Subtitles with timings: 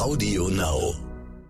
[0.00, 0.94] Audio Now.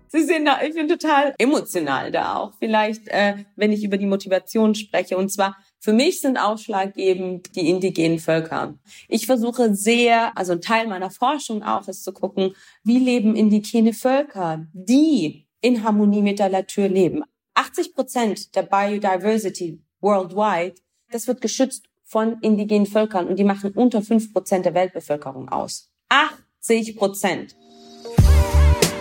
[0.09, 2.53] Sie sind da, ich bin total emotional da auch.
[2.59, 5.17] Vielleicht, äh, wenn ich über die Motivation spreche.
[5.17, 8.75] Und zwar, für mich sind ausschlaggebend die indigenen Völker.
[9.07, 13.93] Ich versuche sehr, also ein Teil meiner Forschung auch ist zu gucken, wie leben indigene
[13.93, 17.23] Völker, die in Harmonie mit der Natur leben.
[17.55, 20.75] 80 Prozent der Biodiversity worldwide,
[21.13, 25.93] das wird geschützt von indigenen Völkern und die machen unter fünf Prozent der Weltbevölkerung aus.
[26.09, 27.55] 80 Prozent.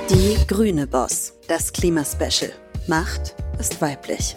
[0.09, 2.51] Die grüne Boss, das Klimaspecial.
[2.87, 4.35] Macht ist weiblich.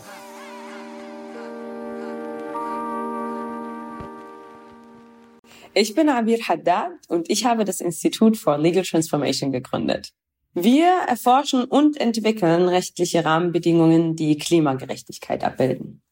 [5.72, 10.10] Ich bin Abir Haddad und ich habe das Institut for Legal Transformation gegründet.
[10.52, 16.02] Wir erforschen und entwickeln rechtliche Rahmenbedingungen, die Klimagerechtigkeit abbilden.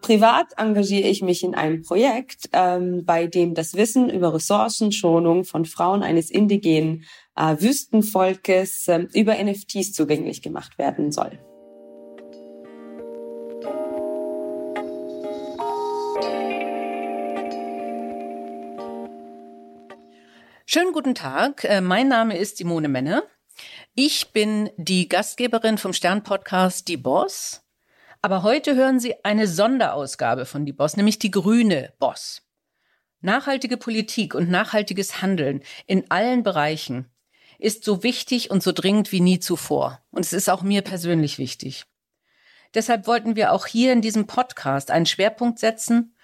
[0.00, 5.64] Privat engagiere ich mich in einem Projekt, ähm, bei dem das Wissen über Ressourcenschonung von
[5.64, 7.04] Frauen eines indigenen
[7.36, 11.38] äh, Wüstenvolkes äh, über NFTs zugänglich gemacht werden soll.
[20.64, 23.24] Schönen guten Tag, äh, mein Name ist Simone Menne.
[23.94, 27.62] Ich bin die Gastgeberin vom Stern-Podcast Die Boss.
[28.22, 32.42] Aber heute hören Sie eine Sonderausgabe von Die Boss, nämlich die grüne Boss.
[33.20, 37.11] Nachhaltige Politik und nachhaltiges Handeln in allen Bereichen
[37.62, 40.00] ist so wichtig und so dringend wie nie zuvor.
[40.10, 41.84] Und es ist auch mir persönlich wichtig.
[42.74, 46.14] Deshalb wollten wir auch hier in diesem Podcast einen Schwerpunkt setzen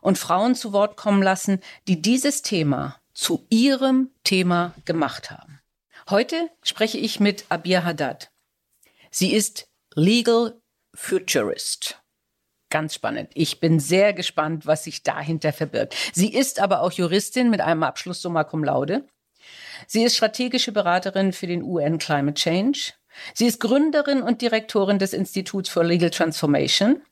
[0.00, 5.60] und Frauen zu Wort kommen lassen, die dieses Thema zu ihrem Thema gemacht haben.
[6.08, 8.30] Heute spreche ich mit Abir Haddad.
[9.10, 10.60] Sie ist Legal
[10.94, 12.00] Futurist.
[12.70, 13.30] Ganz spannend.
[13.34, 15.94] Ich bin sehr gespannt, was sich dahinter verbirgt.
[16.12, 19.08] Sie ist aber auch Juristin mit einem Abschluss summa cum laude.
[19.86, 22.92] Sie ist strategische Beraterin für den UN Climate Change.
[23.34, 27.02] Sie ist Gründerin und Direktorin des Instituts for Legal Transformation.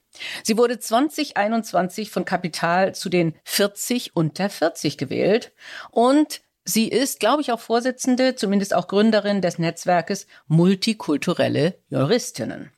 [0.43, 5.53] Sie wurde 2021 von Kapital zu den 40 unter 40 gewählt
[5.91, 12.73] und Sie ist, glaube ich, auch Vorsitzende, zumindest auch Gründerin des Netzwerkes Multikulturelle Juristinnen.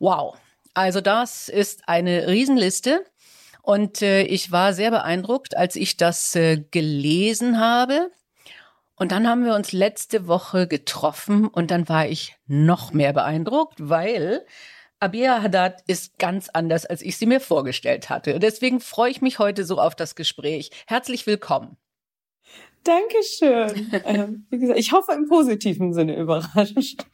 [0.00, 0.36] Wow.
[0.74, 3.04] Also das ist eine Riesenliste.
[3.62, 8.10] Und äh, ich war sehr beeindruckt, als ich das äh, gelesen habe.
[9.00, 13.88] Und dann haben wir uns letzte Woche getroffen und dann war ich noch mehr beeindruckt,
[13.88, 14.44] weil
[14.98, 18.38] Abia Haddad ist ganz anders, als ich sie mir vorgestellt hatte.
[18.38, 20.70] Deswegen freue ich mich heute so auf das Gespräch.
[20.86, 21.78] Herzlich willkommen.
[22.84, 23.90] Dankeschön.
[24.04, 27.06] ähm, wie gesagt, ich hoffe im positiven Sinne überrascht.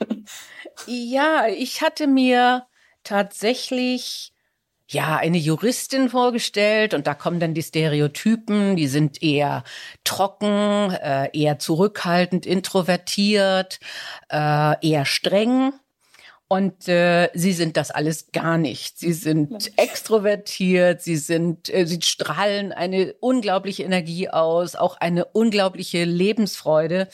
[0.89, 2.67] Ja, ich hatte mir
[3.05, 4.33] tatsächlich
[4.89, 9.65] ja, eine Juristin vorgestellt und da kommen dann die Stereotypen, die sind eher
[10.05, 13.81] trocken, äh, eher zurückhaltend, introvertiert,
[14.31, 15.73] äh, eher streng.
[16.49, 19.01] Und äh, sie sind das alles gar nicht.
[19.01, 26.05] Sie sind extrovertiert, sie sind, äh, sie strahlen eine unglaubliche Energie aus, auch eine unglaubliche
[26.05, 27.09] Lebensfreude.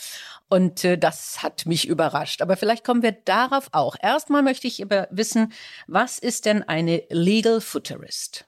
[0.53, 2.43] Und äh, das hat mich überrascht.
[2.43, 3.97] Aber vielleicht kommen wir darauf auch.
[4.03, 5.51] Erstmal möchte ich aber wissen,
[5.87, 8.45] was ist denn eine Legal Futurist?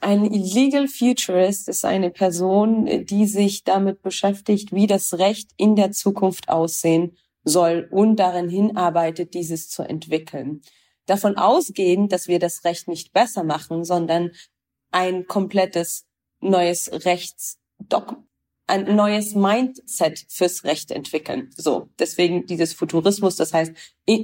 [0.00, 5.90] Ein Legal Futurist ist eine Person, die sich damit beschäftigt, wie das Recht in der
[5.90, 10.60] Zukunft aussehen soll und darin hinarbeitet, dieses zu entwickeln.
[11.06, 14.30] Davon ausgehend, dass wir das Recht nicht besser machen, sondern
[14.92, 16.06] ein komplettes
[16.38, 18.16] neues Rechtsdok
[18.70, 21.50] ein neues Mindset fürs Recht entwickeln.
[21.56, 23.72] So, deswegen dieses Futurismus, das heißt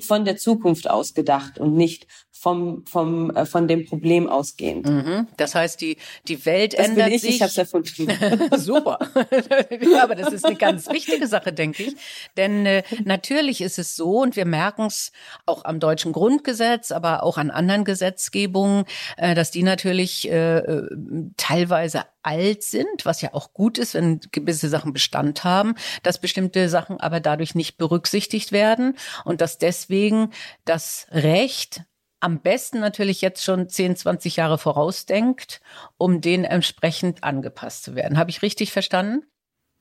[0.04, 2.06] von der Zukunft ausgedacht und nicht
[2.38, 4.86] vom vom äh, von dem Problem ausgehend.
[4.86, 5.26] Mhm.
[5.36, 5.96] Das heißt, die
[6.28, 7.36] die Welt das ändert bin ich, sich.
[7.36, 8.08] Ich habe es erfunden.
[8.56, 8.98] Super.
[9.80, 11.96] ja, aber das ist eine ganz wichtige Sache, denke ich.
[12.36, 15.12] Denn äh, natürlich ist es so, und wir merken es
[15.46, 18.84] auch am deutschen Grundgesetz, aber auch an anderen Gesetzgebungen,
[19.16, 20.88] äh, dass die natürlich äh, äh
[21.36, 26.68] teilweise alt sind, was ja auch gut ist, wenn gewisse Sachen Bestand haben, dass bestimmte
[26.68, 30.30] Sachen aber dadurch nicht berücksichtigt werden und dass deswegen
[30.64, 31.82] das Recht
[32.20, 35.60] am besten natürlich jetzt schon 10, 20 Jahre vorausdenkt,
[35.98, 38.18] um den entsprechend angepasst zu werden.
[38.18, 39.26] Habe ich richtig verstanden?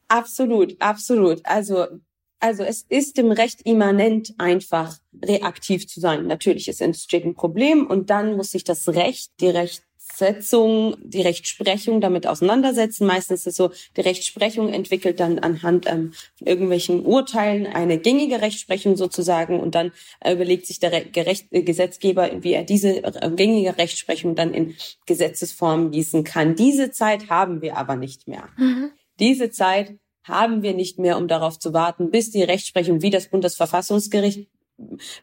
[0.10, 1.42] Absolut, absolut.
[1.46, 1.88] Also
[2.42, 6.28] also es ist dem Recht immanent einfach reaktiv zu sein.
[6.28, 9.84] Natürlich, es entsteht ein Problem und dann muss sich das Recht, die Recht
[10.18, 13.06] Setzung, die Rechtsprechung damit auseinandersetzen.
[13.06, 18.42] Meistens ist es so, die Rechtsprechung entwickelt dann anhand ähm, von irgendwelchen Urteilen eine gängige
[18.42, 23.04] Rechtsprechung sozusagen und dann äh, überlegt sich der Re Gerecht äh, Gesetzgeber, wie er diese
[23.04, 24.76] äh, gängige Rechtsprechung dann in
[25.06, 26.56] Gesetzesform gießen kann.
[26.56, 28.50] Diese Zeit haben wir aber nicht mehr.
[28.58, 28.92] Mhm.
[29.20, 33.30] Diese Zeit haben wir nicht mehr, um darauf zu warten, bis die Rechtsprechung wie das
[33.30, 34.50] Bundesverfassungsgericht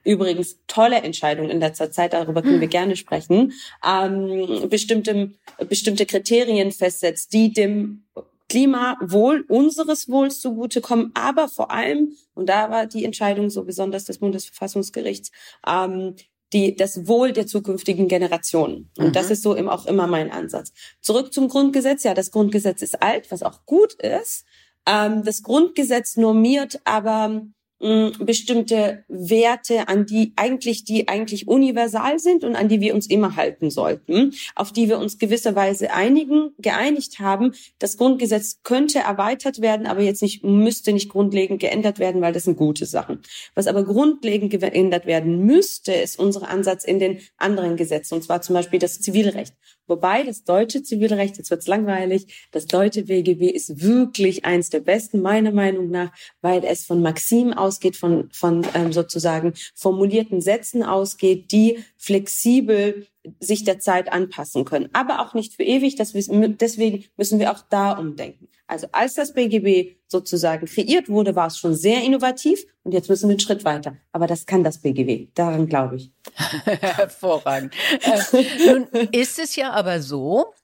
[0.02, 2.70] Übrigens tolle Entscheidung in letzter Zeit, darüber können wir hm.
[2.70, 3.52] gerne sprechen,
[3.86, 5.32] ähm, bestimmte,
[5.68, 8.04] bestimmte Kriterien festsetzt, die dem
[8.48, 14.18] Klimawohl unseres Wohls zugutekommen, aber vor allem, und da war die Entscheidung so besonders des
[14.18, 15.30] Bundesverfassungsgerichts,
[15.66, 16.16] ähm,
[16.52, 18.90] die, das Wohl der zukünftigen Generationen.
[18.98, 19.12] Und mhm.
[19.12, 20.72] das ist so eben auch immer mein Ansatz.
[21.00, 22.02] Zurück zum Grundgesetz.
[22.02, 24.44] Ja, das Grundgesetz ist alt, was auch gut ist.
[24.86, 27.46] Ähm, das Grundgesetz normiert aber
[27.82, 33.34] bestimmte Werte, an die eigentlich, die eigentlich universal sind und an die wir uns immer
[33.34, 37.54] halten sollten, auf die wir uns gewisserweise einigen, geeinigt haben.
[37.80, 42.44] Das Grundgesetz könnte erweitert werden, aber jetzt nicht, müsste nicht grundlegend geändert werden, weil das
[42.44, 43.20] sind gute Sachen.
[43.56, 48.42] Was aber grundlegend geändert werden müsste, ist unser Ansatz in den anderen Gesetzen, und zwar
[48.42, 49.54] zum Beispiel das Zivilrecht.
[49.86, 55.20] Wobei das deutsche Zivilrecht, jetzt wird's langweilig, das deutsche BGB ist wirklich eins der besten,
[55.22, 61.50] meiner Meinung nach, weil es von Maxim ausgeht, von, von ähm, sozusagen formulierten Sätzen ausgeht,
[61.52, 63.06] die flexibel
[63.40, 64.88] sich der Zeit anpassen können.
[64.92, 65.96] Aber auch nicht für ewig.
[65.96, 68.48] Das, deswegen müssen wir auch da umdenken.
[68.66, 73.28] Also als das BGB sozusagen kreiert wurde, war es schon sehr innovativ und jetzt müssen
[73.28, 73.96] wir einen Schritt weiter.
[74.12, 75.30] Aber das kann das BGB.
[75.34, 76.10] Daran glaube ich.
[76.64, 77.74] Hervorragend.
[78.00, 80.54] äh, nun ist es ja aber so,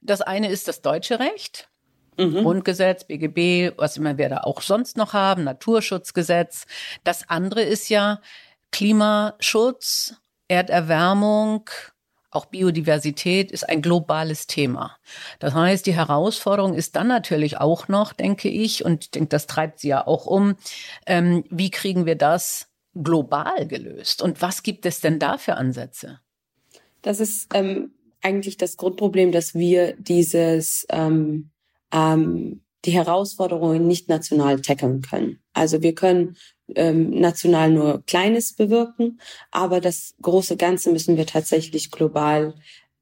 [0.00, 1.68] das eine ist das deutsche Recht.
[2.16, 2.42] Mhm.
[2.42, 6.66] Grundgesetz, BGB, was immer wir da auch sonst noch haben, Naturschutzgesetz.
[7.04, 8.20] Das andere ist ja
[8.72, 10.14] Klimaschutz,
[10.50, 11.70] Erderwärmung,
[12.30, 14.96] auch Biodiversität ist ein globales Thema.
[15.38, 19.46] Das heißt, die Herausforderung ist dann natürlich auch noch, denke ich, und ich denke, das
[19.46, 20.56] treibt sie ja auch um,
[21.06, 24.22] ähm, wie kriegen wir das global gelöst?
[24.22, 26.20] Und was gibt es denn da für Ansätze?
[27.02, 31.50] Das ist ähm, eigentlich das Grundproblem, dass wir dieses ähm,
[31.92, 35.40] ähm, die Herausforderungen nicht national tackeln können.
[35.52, 36.36] Also wir können
[36.74, 42.54] ähm, national nur Kleines bewirken, aber das große Ganze müssen wir tatsächlich global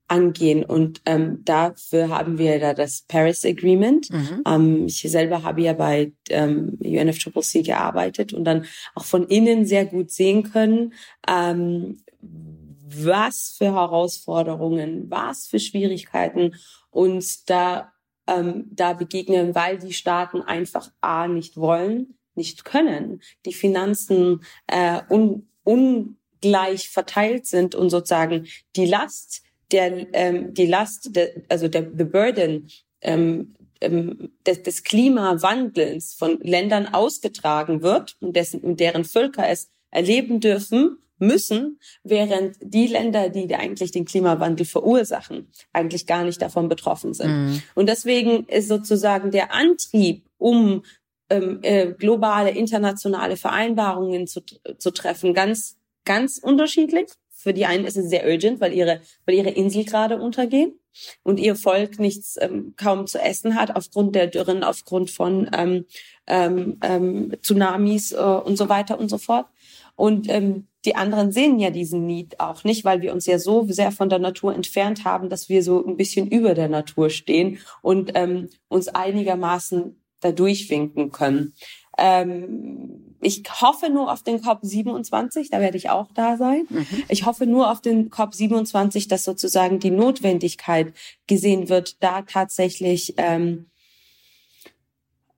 [0.08, 0.64] angehen.
[0.64, 4.10] Und ähm, dafür haben wir da das Paris Agreement.
[4.10, 4.42] Mhm.
[4.46, 8.64] Ähm, ich selber habe ja bei ähm, UNFCCC gearbeitet und dann
[8.94, 10.94] auch von innen sehr gut sehen können,
[11.28, 16.54] ähm, was für Herausforderungen, was für Schwierigkeiten
[16.90, 17.92] uns da
[18.28, 25.00] ähm, da begegnen, weil die Staaten einfach a nicht wollen nicht können, die Finanzen äh,
[25.10, 28.46] un, ungleich verteilt sind und sozusagen
[28.76, 32.70] die Last der ähm, die Last der, also der the burden
[33.02, 40.40] ähm, ähm, des, des Klimawandels von Ländern ausgetragen wird und dessen deren Völker es erleben
[40.40, 47.14] dürfen müssen, während die Länder, die eigentlich den Klimawandel verursachen, eigentlich gar nicht davon betroffen
[47.14, 47.30] sind.
[47.30, 47.62] Mm.
[47.74, 50.82] Und deswegen ist sozusagen der Antrieb, um
[51.30, 54.40] ähm, äh, globale, internationale Vereinbarungen zu,
[54.78, 57.08] zu treffen, ganz, ganz unterschiedlich.
[57.30, 60.78] Für die einen ist es sehr urgent, weil ihre, weil ihre Insel gerade untergehen
[61.22, 65.84] und ihr Volk nichts ähm, kaum zu essen hat aufgrund der Dürren, aufgrund von ähm,
[66.26, 69.46] ähm, ähm, Tsunamis äh, und so weiter und so fort.
[69.94, 73.66] Und ähm, die anderen sehen ja diesen Need auch nicht, weil wir uns ja so
[73.68, 77.58] sehr von der Natur entfernt haben, dass wir so ein bisschen über der Natur stehen
[77.82, 81.52] und ähm, uns einigermaßen da durchwinken können.
[81.98, 86.66] Ähm, ich hoffe nur auf den COP 27, da werde ich auch da sein.
[86.70, 86.86] Mhm.
[87.10, 90.94] Ich hoffe nur auf den COP 27, dass sozusagen die Notwendigkeit
[91.26, 93.66] gesehen wird, da tatsächlich ähm,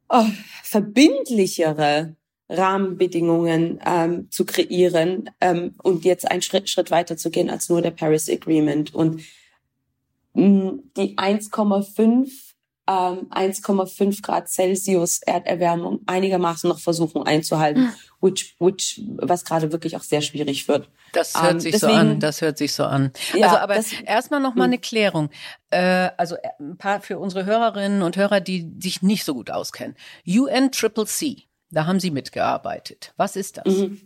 [0.08, 0.26] oh,
[0.62, 2.14] verbindlichere
[2.50, 7.80] Rahmenbedingungen ähm, zu kreieren ähm, und jetzt einen Schritt, Schritt weiter zu gehen als nur
[7.80, 8.94] der Paris Agreement.
[8.94, 9.22] Und
[10.34, 12.50] mh, mm, die 1,5
[12.90, 17.92] ähm, 1,5 Grad Celsius Erderwärmung einigermaßen noch versuchen einzuhalten, hm.
[18.20, 20.88] which, which, was gerade wirklich auch sehr schwierig wird.
[21.12, 23.12] Das hört ähm, sich deswegen, so an, das hört sich so an.
[23.34, 24.70] Ja, also aber erstmal noch mal hm.
[24.70, 25.30] eine Klärung.
[25.70, 29.50] Äh, also äh, ein paar für unsere Hörerinnen und Hörer, die sich nicht so gut
[29.50, 29.94] auskennen.
[30.26, 33.12] UNCCC, da haben Sie mitgearbeitet.
[33.16, 33.66] Was ist das?
[33.66, 34.00] Mhm.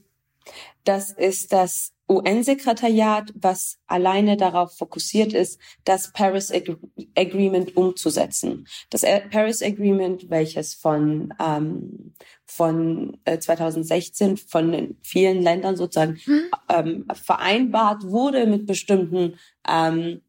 [0.85, 6.76] Das ist das UN-Sekretariat, was alleine darauf fokussiert ist, das Paris Ag
[7.16, 8.66] Agreement umzusetzen.
[8.90, 16.42] Das Paris Agreement, welches von ähm, von äh, 2016 von den vielen Ländern sozusagen hm.
[16.68, 20.21] ähm, vereinbart wurde mit bestimmten ähm,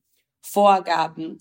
[0.41, 1.39] Vorgaben.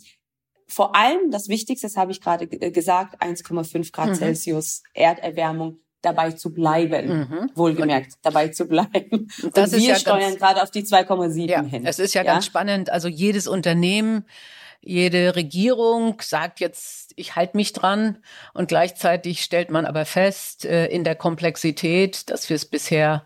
[0.67, 4.15] Vor allem das Wichtigste, das habe ich gerade gesagt, 1,5 Grad mhm.
[4.15, 7.29] Celsius Erderwärmung dabei zu bleiben.
[7.31, 7.51] Mhm.
[7.55, 9.29] Wohlgemerkt, dabei zu bleiben.
[9.53, 11.87] Das Und wir ja steuern gerade auf die 2,7 ja, hin.
[11.87, 12.91] Es ist ja, ja, ganz spannend.
[12.91, 14.25] Also jedes Unternehmen
[14.87, 18.19] Jede Regierung sagt jetzt, ich halte mich dran
[18.53, 23.25] und gleichzeitig stellt man aber fest äh, in der Komplexität, dass wir es bisher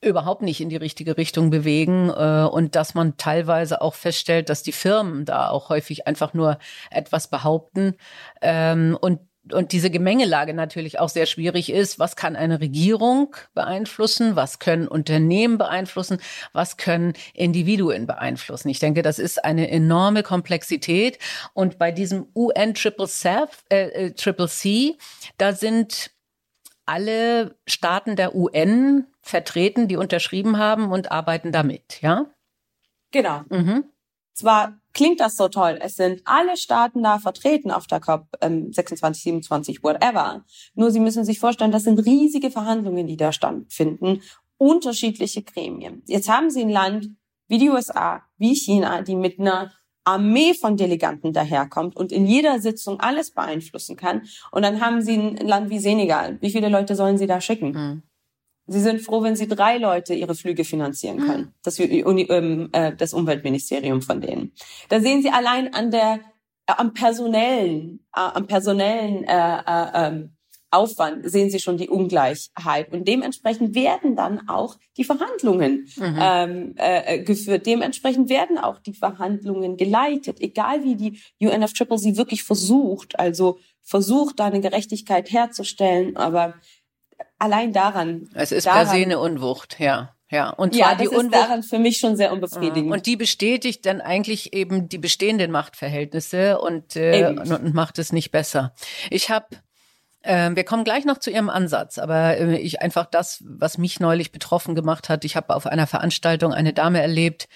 [0.00, 4.64] überhaupt nicht in die richtige Richtung bewegen äh, und dass man teilweise auch feststellt, dass
[4.64, 6.58] die Firmen da auch häufig einfach nur
[6.90, 7.94] etwas behaupten
[8.40, 9.20] ähm, und
[9.52, 11.98] und diese Gemengelage natürlich auch sehr schwierig ist.
[11.98, 14.36] Was kann eine Regierung beeinflussen?
[14.36, 16.20] Was können Unternehmen beeinflussen?
[16.52, 18.68] Was können Individuen beeinflussen?
[18.68, 21.18] Ich denke, das ist eine enorme Komplexität.
[21.54, 24.96] Und bei diesem UN Triple C, äh, äh, Triple C,
[25.38, 26.10] da sind
[26.86, 32.26] alle Staaten der UN vertreten, die unterschrieben haben und arbeiten damit, ja?
[33.12, 33.42] Genau.
[33.48, 33.84] Mhm.
[34.32, 38.72] Zwar klingt das so toll, es sind alle Staaten da vertreten auf der COP ähm,
[38.72, 40.44] 26, 27, whatever.
[40.74, 44.22] Nur Sie müssen sich vorstellen, das sind riesige Verhandlungen, die da stattfinden,
[44.56, 46.02] unterschiedliche Gremien.
[46.06, 47.08] Jetzt haben Sie ein Land
[47.48, 49.72] wie die USA, wie China, die mit einer
[50.04, 54.22] Armee von Deleganten daherkommt und in jeder Sitzung alles beeinflussen kann.
[54.50, 56.38] Und dann haben Sie ein Land wie Senegal.
[56.40, 57.72] Wie viele Leute sollen Sie da schicken?
[57.72, 58.02] Mhm.
[58.70, 61.26] Sie sind froh, wenn Sie drei Leute ihre Flüge finanzieren hm.
[61.26, 61.54] können.
[61.64, 64.52] Das, Uni, ähm, äh, das Umweltministerium von denen.
[64.88, 66.20] Da sehen Sie allein an der,
[66.66, 70.36] äh, am personellen, äh, am personellen äh, äh, ähm,
[70.72, 72.92] Aufwand sehen Sie schon die Ungleichheit.
[72.92, 76.18] Und dementsprechend werden dann auch die Verhandlungen mhm.
[76.20, 77.66] ähm, äh, geführt.
[77.66, 84.44] Dementsprechend werden auch die Verhandlungen geleitet, egal wie die UNFCCC wirklich versucht, also versucht, da
[84.44, 86.16] eine Gerechtigkeit herzustellen.
[86.16, 86.54] Aber
[87.40, 88.28] allein daran.
[88.34, 90.14] Es ist daran, per se eine Unwucht, ja.
[90.30, 92.92] Ja, und zwar ja, das die Unwucht, ist daran für mich schon sehr unbefriedigend.
[92.92, 98.30] Und die bestätigt dann eigentlich eben die bestehenden Machtverhältnisse und, äh, und macht es nicht
[98.30, 98.72] besser.
[99.10, 99.46] Ich habe
[100.22, 104.00] äh, wir kommen gleich noch zu Ihrem Ansatz, aber äh, ich einfach das, was mich
[104.00, 105.24] neulich betroffen gemacht hat.
[105.24, 107.48] Ich habe auf einer Veranstaltung eine Dame erlebt,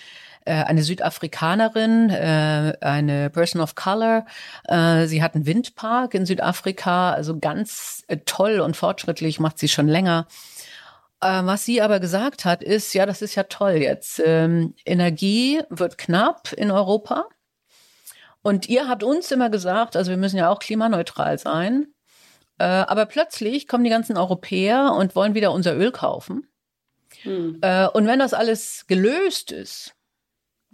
[0.50, 4.26] eine Südafrikanerin, äh, eine Person of Color.
[4.64, 9.68] Äh, sie hat einen Windpark in Südafrika, also ganz äh, toll und fortschrittlich, macht sie
[9.68, 10.26] schon länger.
[11.20, 14.20] Äh, was sie aber gesagt hat, ist, ja, das ist ja toll jetzt.
[14.24, 17.26] Ähm, Energie wird knapp in Europa.
[18.42, 21.86] Und ihr habt uns immer gesagt, also wir müssen ja auch klimaneutral sein.
[22.58, 26.46] Äh, aber plötzlich kommen die ganzen Europäer und wollen wieder unser Öl kaufen.
[27.22, 27.58] Hm.
[27.62, 29.94] Äh, und wenn das alles gelöst ist,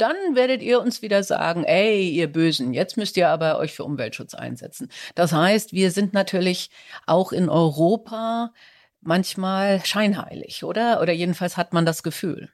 [0.01, 3.85] dann werdet ihr uns wieder sagen, ey, ihr Bösen, jetzt müsst ihr aber euch für
[3.85, 4.89] Umweltschutz einsetzen.
[5.15, 6.71] Das heißt, wir sind natürlich
[7.07, 8.53] auch in Europa
[9.01, 11.01] manchmal scheinheilig, oder?
[11.01, 12.51] Oder jedenfalls hat man das Gefühl.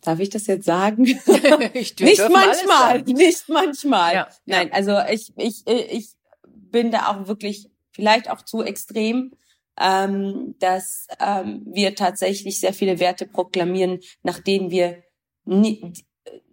[0.00, 1.04] Darf ich das jetzt sagen?
[1.74, 4.14] ich, nicht manchmal, nicht manchmal.
[4.14, 4.74] Ja, Nein, ja.
[4.74, 6.10] also ich, ich, ich
[6.44, 9.32] bin da auch wirklich vielleicht auch zu extrem
[9.80, 15.02] ähm, dass ähm, wir tatsächlich sehr viele Werte proklamieren, nach denen wir
[15.44, 15.92] ni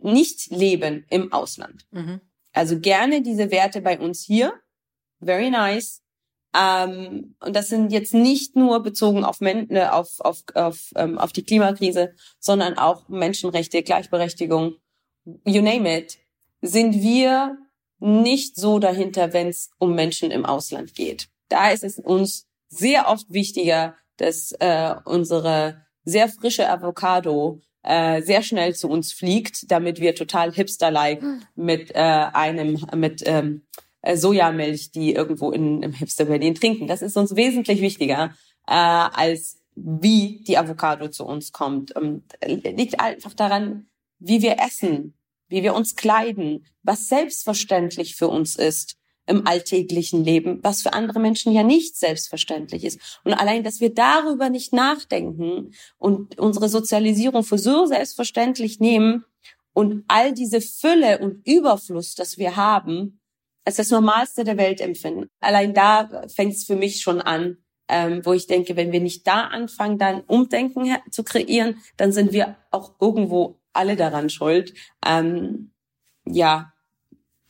[0.01, 1.85] nicht leben im Ausland.
[1.91, 2.21] Mhm.
[2.53, 4.53] Also gerne diese Werte bei uns hier.
[5.21, 6.01] Very nice.
[6.55, 11.19] Ähm, und das sind jetzt nicht nur bezogen auf, Men äh, auf, auf, auf, ähm,
[11.19, 14.75] auf die Klimakrise, sondern auch Menschenrechte, Gleichberechtigung,
[15.45, 16.17] you name it,
[16.61, 17.57] sind wir
[17.99, 21.29] nicht so dahinter, wenn es um Menschen im Ausland geht.
[21.49, 28.41] Da ist es uns sehr oft wichtiger, dass äh, unsere sehr frische Avocado äh, sehr
[28.41, 31.41] schnell zu uns fliegt, damit wir total hipster-like hm.
[31.55, 33.63] mit äh, einem mit ähm,
[34.01, 36.87] äh, Sojamilch, die irgendwo in im Hipster Berlin trinken.
[36.87, 38.35] Das ist uns wesentlich wichtiger
[38.67, 41.95] äh, als wie die Avocado zu uns kommt.
[41.95, 43.87] Und äh, liegt einfach daran,
[44.19, 45.15] wie wir essen,
[45.47, 48.98] wie wir uns kleiden, was selbstverständlich für uns ist
[49.29, 53.19] im alltäglichen Leben, was für andere Menschen ja nicht selbstverständlich ist.
[53.23, 59.23] Und allein, dass wir darüber nicht nachdenken und unsere Sozialisierung für so selbstverständlich nehmen
[59.73, 63.19] und all diese Fülle und Überfluss, das wir haben,
[63.65, 65.27] als das Normalste der Welt empfinden.
[65.39, 67.57] Allein da fängt es für mich schon an,
[67.87, 72.33] ähm, wo ich denke, wenn wir nicht da anfangen, dann Umdenken zu kreieren, dann sind
[72.33, 74.73] wir auch irgendwo alle daran schuld.
[75.05, 75.71] Ähm,
[76.25, 76.73] ja,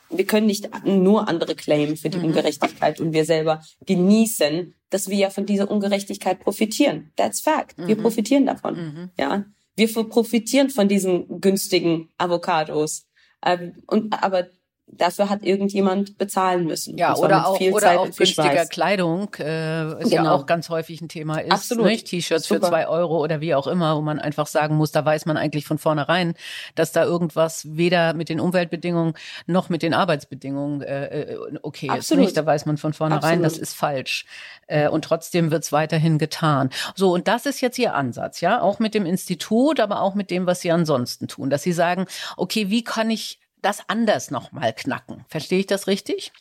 [0.10, 2.26] wir können nicht nur andere claimen für die mhm.
[2.26, 7.12] Ungerechtigkeit und wir selber genießen, dass wir ja von dieser Ungerechtigkeit profitieren.
[7.16, 7.78] That's fact.
[7.78, 8.02] Wir mhm.
[8.02, 8.76] profitieren davon.
[8.76, 9.10] Mhm.
[9.18, 13.08] Ja, wir profitieren von diesen günstigen Avocados.
[13.46, 14.48] Ähm, und aber
[14.92, 16.98] dafür hat irgendjemand bezahlen müssen.
[16.98, 20.24] Ja, oder auch, oder auch günstiger Kleidung, äh, ist genau.
[20.24, 21.52] ja auch ganz häufig ein Thema ist.
[21.52, 21.86] Absolut.
[21.86, 22.08] Nicht?
[22.08, 25.26] T-Shirts für zwei Euro oder wie auch immer, wo man einfach sagen muss, da weiß
[25.26, 26.34] man eigentlich von vornherein,
[26.76, 29.14] dass da irgendwas weder mit den Umweltbedingungen
[29.46, 32.02] noch mit den Arbeitsbedingungen äh, äh okay Absolut.
[32.02, 32.28] ist.
[32.30, 32.38] Nicht?
[32.38, 33.46] Da weiß man von vornherein, Absolut.
[33.46, 34.26] das ist falsch.
[34.68, 36.70] Äh, und trotzdem wird es weiterhin getan.
[36.96, 40.32] So, und das ist jetzt Ihr Ansatz, ja, auch mit dem Institut, aber auch mit
[40.32, 42.06] dem, was Sie ansonsten tun, dass Sie sagen,
[42.38, 45.26] okay, wie kann ich das anders nochmal knacken.
[45.28, 46.32] Verstehe ich das richtig?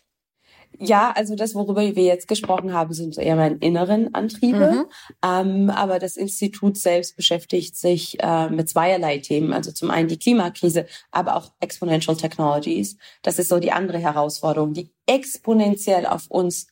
[0.78, 4.70] Ja, also das, worüber wir jetzt gesprochen haben, sind eher meine inneren Antriebe.
[4.70, 4.86] Mhm.
[5.24, 9.52] Ähm, aber das Institut selbst beschäftigt sich äh, mit zweierlei Themen.
[9.52, 12.96] Also zum einen die Klimakrise, aber auch Exponential Technologies.
[13.22, 16.68] Das ist so die andere Herausforderung, die exponentiell auf uns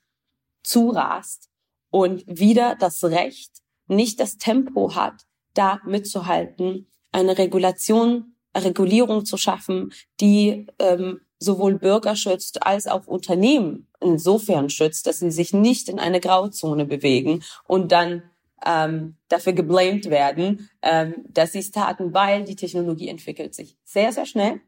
[0.62, 1.48] zurast
[1.90, 9.92] und wieder das Recht, nicht das Tempo hat, da mitzuhalten, eine Regulation, Regulierung zu schaffen,
[10.20, 15.98] die ähm, sowohl Bürger schützt als auch Unternehmen insofern schützt, dass sie sich nicht in
[15.98, 18.22] eine Grauzone bewegen und dann
[18.64, 24.12] ähm, dafür geblamed werden, ähm, dass sie es taten, weil die Technologie entwickelt sich sehr,
[24.12, 24.60] sehr schnell,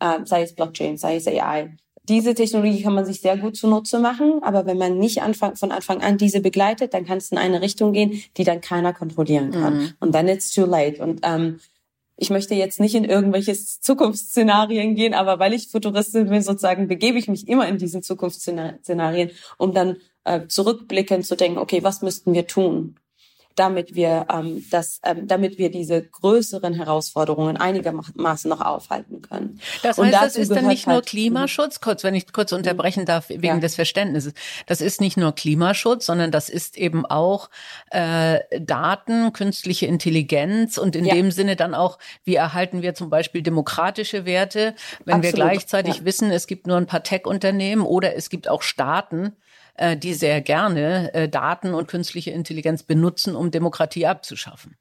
[0.00, 1.76] ähm, sei es Blockchain, sei es AI.
[2.04, 5.70] Diese Technologie kann man sich sehr gut zunutze machen, aber wenn man nicht Anfang, von
[5.70, 9.50] Anfang an diese begleitet, dann kann es in eine Richtung gehen, die dann keiner kontrollieren
[9.50, 9.78] kann.
[9.78, 9.92] Mhm.
[10.00, 11.02] Und dann it's too late.
[11.02, 11.60] Und ähm,
[12.18, 17.16] ich möchte jetzt nicht in irgendwelche Zukunftsszenarien gehen, aber weil ich Futuristin bin, sozusagen, begebe
[17.16, 22.34] ich mich immer in diesen Zukunftsszenarien, um dann äh, zurückblickend zu denken, okay, was müssten
[22.34, 22.96] wir tun?
[23.58, 29.60] Damit wir ähm, das, ähm, damit wir diese größeren Herausforderungen einigermaßen noch aufhalten können.
[29.82, 33.28] Das heißt, das ist dann nicht nur halt, Klimaschutz, kurz, wenn ich kurz unterbrechen darf,
[33.28, 33.58] wegen ja.
[33.58, 34.34] des Verständnisses.
[34.66, 37.50] Das ist nicht nur Klimaschutz, sondern das ist eben auch
[37.90, 41.14] äh, Daten, künstliche Intelligenz und in ja.
[41.14, 44.74] dem Sinne dann auch, wie erhalten wir zum Beispiel demokratische Werte,
[45.04, 45.22] wenn Absolut.
[45.22, 46.04] wir gleichzeitig ja.
[46.04, 49.34] wissen, es gibt nur ein paar Tech-Unternehmen oder es gibt auch Staaten,
[49.78, 54.76] äh, die sehr gerne äh, Daten und künstliche Intelligenz benutzen, um Demokratie abzuschaffen.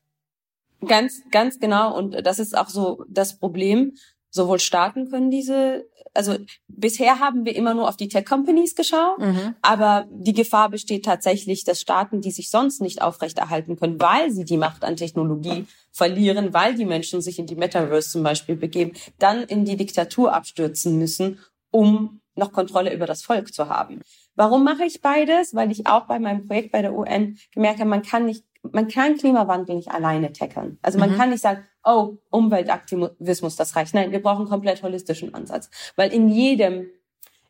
[0.86, 1.96] Ganz, ganz genau.
[1.98, 3.94] Und das ist auch so das Problem.
[4.30, 6.36] Sowohl Staaten können diese, also
[6.68, 9.56] bisher haben wir immer nur auf die Tech-Companies geschaut, mhm.
[9.62, 14.44] aber die Gefahr besteht tatsächlich, dass Staaten, die sich sonst nicht aufrechterhalten können, weil sie
[14.44, 18.92] die Macht an Technologie verlieren, weil die Menschen sich in die Metaverse zum Beispiel begeben,
[19.18, 21.40] dann in die Diktatur abstürzen müssen,
[21.72, 24.02] um noch Kontrolle über das Volk zu haben.
[24.38, 25.56] Warum mache ich beides?
[25.56, 28.88] Weil ich auch bei meinem Projekt bei der UN gemerkt habe, man kann nicht, man
[28.88, 30.78] kann Klimawandel nicht alleine tackeln.
[30.84, 31.18] Also man mhm.
[31.18, 33.96] kann nicht sagen, oh, Umweltaktivismus, das reicht.
[33.96, 35.72] Nein, wir brauchen einen komplett holistischen Ansatz.
[35.96, 36.88] Weil in jedem,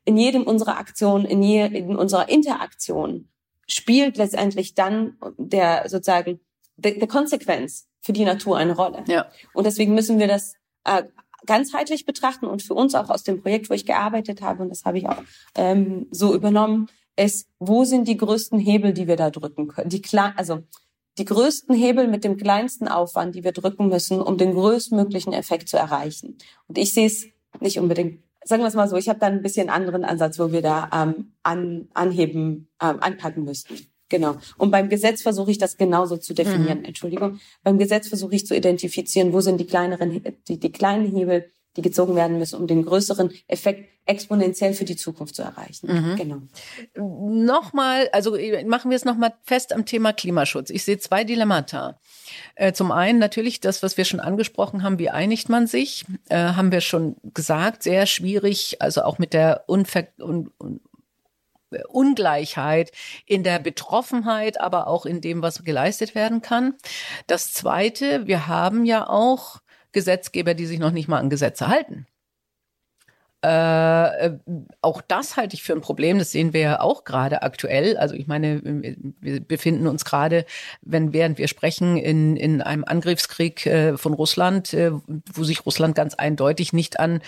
[0.06, 3.28] in jedem unserer Aktionen, in, je, in unserer Interaktion
[3.68, 6.40] spielt letztendlich dann der sozusagen
[6.78, 9.04] der Konsequenz für die Natur eine Rolle.
[9.08, 9.26] Ja.
[9.54, 10.54] Und deswegen müssen wir das
[10.86, 11.04] äh,
[11.48, 14.86] ganzheitlich betrachten und für uns auch aus dem Projekt, wo ich gearbeitet habe, und das
[14.86, 15.22] habe ich auch
[15.56, 19.90] ähm, so übernommen, ist, wo sind die größten Hebel, die wir da drücken können?
[19.90, 20.60] Die klar, also
[21.18, 25.68] die größten Hebel mit dem kleinsten Aufwand, die wir drücken müssen, um den größtmöglichen Effekt
[25.68, 26.38] zu erreichen.
[26.68, 27.26] Und ich sehe es
[27.60, 30.52] nicht unbedingt, sagen wir es mal so, ich habe da ein bisschen anderen Ansatz, wo
[30.52, 33.76] wir da ähm, an, anheben, ähm, anpacken müssten.
[34.10, 34.38] Genau.
[34.58, 36.80] Und beim Gesetz versuche ich das genauso zu definieren.
[36.80, 36.86] Mhm.
[36.86, 37.40] Entschuldigung.
[37.64, 41.82] Beim Gesetz versuche ich zu identifizieren, wo sind die kleineren, die, die kleinen Hebel, die
[41.82, 45.88] gezogen werden müssen, um den größeren Effekt exponentiell für die Zukunft zu erreichen.
[45.88, 46.16] Mhm.
[46.16, 46.42] Genau.
[46.96, 50.70] Nochmal, also machen wir es nochmal fest am Thema Klimaschutz.
[50.70, 52.00] Ich sehe zwei Dilemmata.
[52.56, 56.38] Äh, zum einen natürlich das, was wir schon angesprochen haben, wie einigt man sich, äh,
[56.38, 60.52] haben wir schon gesagt, sehr schwierig, also auch mit der Unver un
[61.88, 62.92] Ungleichheit
[63.26, 66.76] in der Betroffenheit, aber auch in dem, was geleistet werden kann.
[67.28, 69.60] Das Zweite, wir haben ja auch
[69.92, 72.08] Gesetzgeber, die sich noch nicht mal an Gesetze halten.
[73.48, 74.40] Äh,
[74.82, 76.20] auch das halte ich für ein Problem.
[76.20, 77.96] Das sehen wir ja auch gerade aktuell.
[77.96, 78.62] Also ich meine,
[79.22, 80.46] wir befinden uns gerade,
[80.82, 84.92] wenn während wir sprechen, in, in einem Angriffskrieg äh, von Russland, äh,
[85.34, 87.22] wo sich Russland ganz eindeutig nicht an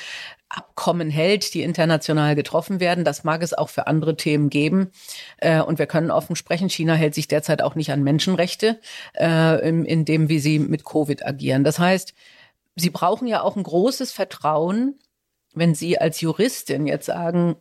[0.49, 3.05] Abkommen hält, die international getroffen werden.
[3.05, 4.91] Das mag es auch für andere Themen geben.
[5.37, 8.79] Äh, und wir können offen sprechen, China hält sich derzeit auch nicht an Menschenrechte,
[9.13, 11.63] äh, in, in dem, wie sie mit Covid agieren.
[11.63, 12.13] Das heißt,
[12.75, 14.95] sie brauchen ja auch ein großes Vertrauen
[15.53, 17.55] wenn Sie als Juristin jetzt sagen,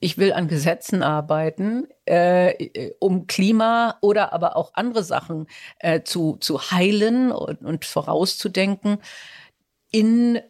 [0.00, 5.46] ich will an Gesetzen arbeiten, äh, um Klima oder aber auch andere Sachen
[5.80, 8.98] äh, zu, zu heilen und, und vorauszudenken
[9.90, 10.40] in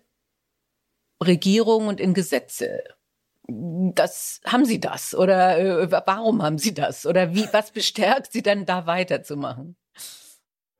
[1.22, 2.84] Regierung und in Gesetze.
[3.46, 8.42] Das haben Sie das oder äh, warum haben Sie das oder wie was bestärkt Sie
[8.42, 9.76] dann da weiterzumachen?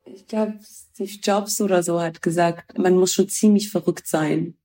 [0.05, 4.59] Ich glaube, Steve Jobs oder so hat gesagt, man muss schon ziemlich verrückt sein,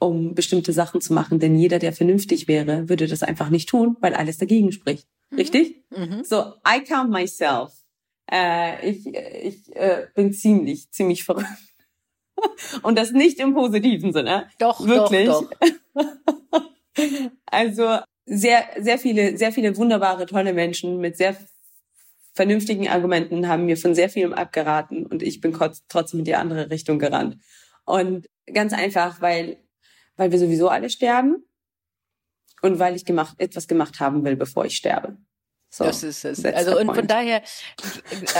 [0.00, 1.38] um bestimmte Sachen zu machen.
[1.38, 5.06] Denn jeder, der vernünftig wäre, würde das einfach nicht tun, weil alles dagegen spricht.
[5.30, 5.38] Mhm.
[5.38, 5.84] Richtig?
[5.90, 6.24] Mhm.
[6.24, 7.72] So, I count myself.
[8.30, 11.46] Äh, ich ich äh, bin ziemlich, ziemlich verrückt.
[12.82, 14.48] Und das nicht im positiven Sinne.
[14.58, 15.26] Doch, wirklich.
[15.26, 15.50] Doch,
[15.94, 16.10] doch.
[17.46, 21.36] also sehr, sehr viele, sehr viele wunderbare, tolle Menschen mit sehr
[22.32, 25.56] vernünftigen Argumenten haben mir von sehr vielem abgeraten und ich bin
[25.88, 27.36] trotzdem in die andere Richtung gerannt.
[27.84, 29.58] Und ganz einfach, weil
[30.20, 31.42] weil wir sowieso alle sterben
[32.60, 35.16] und weil ich gemacht, etwas gemacht haben will, bevor ich sterbe.
[35.70, 36.44] So, das ist es.
[36.44, 37.42] Also und von daher,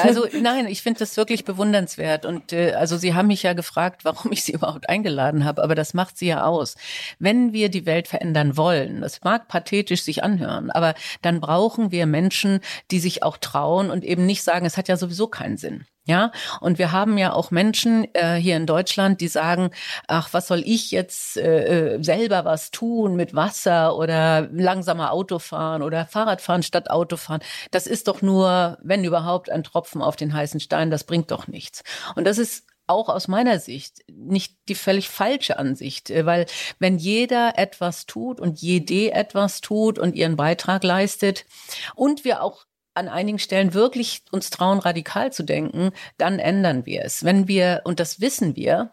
[0.03, 2.27] also nein, ich finde das wirklich bewundernswert.
[2.27, 5.75] Und äh, also Sie haben mich ja gefragt, warum ich Sie überhaupt eingeladen habe, aber
[5.75, 6.75] das macht Sie ja aus.
[7.19, 12.05] Wenn wir die Welt verändern wollen, das mag pathetisch sich anhören, aber dann brauchen wir
[12.05, 15.87] Menschen, die sich auch trauen und eben nicht sagen, es hat ja sowieso keinen Sinn.
[16.11, 19.71] Ja, und wir haben ja auch Menschen äh, hier in Deutschland, die sagen,
[20.09, 25.83] ach, was soll ich jetzt äh, äh selber was tun mit Wasser oder langsamer Autofahren
[25.83, 27.43] oder Fahrradfahren statt Autofahren.
[27.71, 31.47] Das ist doch nur, wenn überhaupt, ein Tropfen auf den heißen Stein, das bringt doch
[31.47, 31.85] nichts.
[32.17, 36.47] Und das ist auch aus meiner Sicht nicht die völlig falsche Ansicht, äh, weil
[36.81, 41.47] wenn jeder etwas tut und jede etwas tut und ihren Beitrag leistet
[41.95, 47.05] und wir auch an einigen Stellen wirklich uns trauen, radikal zu denken, dann ändern wir
[47.05, 47.25] es.
[47.25, 48.93] Wenn wir, und das wissen wir,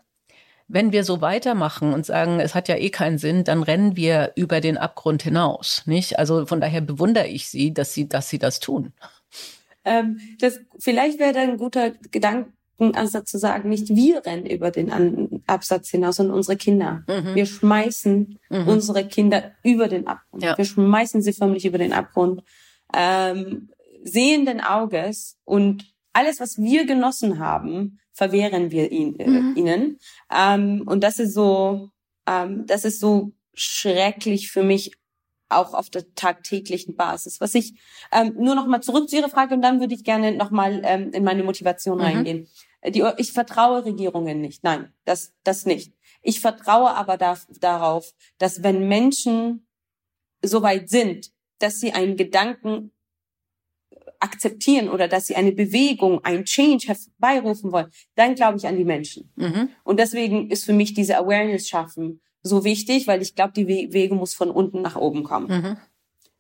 [0.68, 4.34] wenn wir so weitermachen und sagen, es hat ja eh keinen Sinn, dann rennen wir
[4.36, 6.20] über den Abgrund hinaus, nicht?
[6.20, 8.92] Also von daher bewundere ich Sie, dass Sie, dass Sie das tun.
[9.86, 15.42] Ähm, das, vielleicht wäre da ein guter Gedankenansatz zu sagen, nicht wir rennen über den
[15.48, 17.04] Absatz hinaus, sondern unsere Kinder.
[17.08, 17.36] Mhm.
[17.36, 18.68] Wir schmeißen mhm.
[18.68, 20.44] unsere Kinder über den Abgrund.
[20.44, 20.58] Ja.
[20.58, 22.44] Wir schmeißen sie förmlich über den Abgrund.
[22.94, 23.70] Ähm,
[24.08, 29.56] sehenden Auges und alles, was wir genossen haben, verwehren wir ihn, äh, mhm.
[29.56, 30.00] ihnen.
[30.34, 31.90] Ähm, und das ist so,
[32.28, 34.92] ähm, das ist so schrecklich für mich
[35.50, 37.40] auch auf der tagtäglichen Basis.
[37.40, 37.76] Was ich
[38.12, 40.82] ähm, nur noch mal zurück zu Ihrer Frage und dann würde ich gerne noch mal
[40.84, 42.04] ähm, in meine Motivation mhm.
[42.04, 42.48] reingehen.
[42.86, 44.64] Die, ich vertraue Regierungen nicht.
[44.64, 45.94] Nein, das das nicht.
[46.22, 49.68] Ich vertraue aber da, darauf, dass wenn Menschen
[50.42, 52.92] so weit sind, dass sie einen Gedanken
[54.20, 58.86] akzeptieren oder dass sie eine Bewegung, ein Change herbeirufen wollen, dann glaube ich an die
[58.86, 59.32] Menschen.
[59.36, 59.70] Mhm.
[59.84, 64.16] Und deswegen ist für mich diese Awareness schaffen so wichtig, weil ich glaube, die Wege
[64.16, 65.48] muss von unten nach oben kommen.
[65.48, 65.78] Mhm.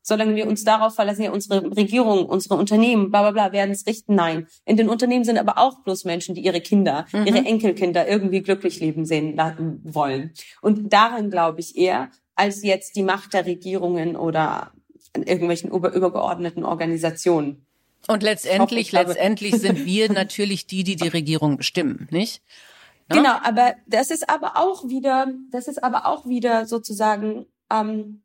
[0.01, 3.85] Solange wir uns darauf verlassen, ja, unsere Regierung, unsere Unternehmen, bla bla bla, werden es
[3.85, 4.15] richten.
[4.15, 4.47] Nein.
[4.63, 7.25] In den Unternehmen sind aber auch bloß Menschen, die ihre Kinder, mhm.
[7.25, 9.37] ihre Enkelkinder irgendwie glücklich leben sehen
[9.83, 10.31] wollen.
[10.61, 14.71] Und daran glaube ich eher, als jetzt die Macht der Regierungen oder
[15.13, 17.66] irgendwelchen über, übergeordneten Organisationen.
[18.07, 22.41] Und letztendlich, hoffe, letztendlich sind wir natürlich die, die die Regierung bestimmen, nicht?
[23.10, 23.17] No?
[23.17, 28.21] Genau, aber das ist aber auch wieder, das ist aber auch wieder sozusagen ähm,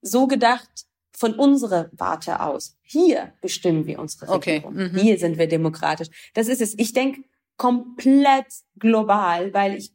[0.00, 0.68] so gedacht
[1.12, 2.76] von unserer Warte aus.
[2.82, 4.74] Hier bestimmen wir unsere Regierung.
[4.74, 4.88] Okay.
[4.88, 4.98] Mhm.
[4.98, 6.08] Hier sind wir demokratisch.
[6.34, 6.78] Das ist es.
[6.78, 7.24] Ich denke
[7.56, 8.46] komplett
[8.78, 9.92] global, weil ich,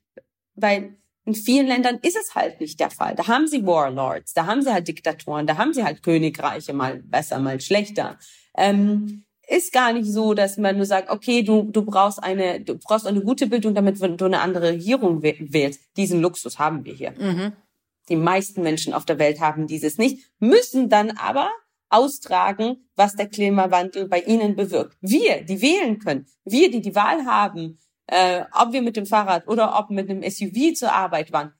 [0.55, 0.97] weil
[1.31, 3.15] in vielen Ländern ist es halt nicht der Fall.
[3.15, 6.97] Da haben sie Warlords, da haben sie halt Diktatoren, da haben sie halt Königreiche, mal
[6.97, 8.17] besser, mal schlechter.
[8.57, 12.77] Ähm, ist gar nicht so, dass man nur sagt, okay, du, du brauchst eine, du
[12.77, 15.79] brauchst eine gute Bildung, damit du eine andere Regierung wählst.
[15.95, 17.11] Diesen Luxus haben wir hier.
[17.11, 17.53] Mhm.
[18.09, 21.49] Die meisten Menschen auf der Welt haben dieses nicht, müssen dann aber
[21.89, 24.97] austragen, was der Klimawandel bei ihnen bewirkt.
[24.99, 27.79] Wir, die wählen können, wir, die die Wahl haben,
[28.11, 31.53] äh, ob wir mit dem Fahrrad oder ob mit einem SUV zur Arbeit waren,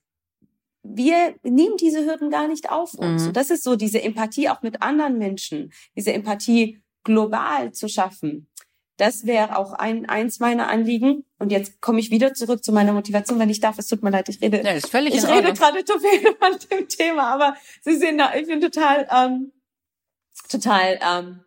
[0.84, 3.22] wir nehmen diese Hürden gar nicht auf uns.
[3.22, 3.28] Mhm.
[3.30, 8.48] Und das ist so diese Empathie auch mit anderen Menschen, diese Empathie global zu schaffen.
[8.98, 11.24] Das wäre auch ein, eins meiner Anliegen.
[11.40, 13.80] Und jetzt komme ich wieder zurück zu meiner Motivation, wenn ich darf.
[13.80, 14.62] Es tut mir leid, ich rede.
[14.64, 18.34] Ja, ist völlig ich rede gerade zu viel von dem Thema, aber Sie sehen da,
[18.36, 19.52] ich bin total, ähm,
[20.50, 21.40] total ähm,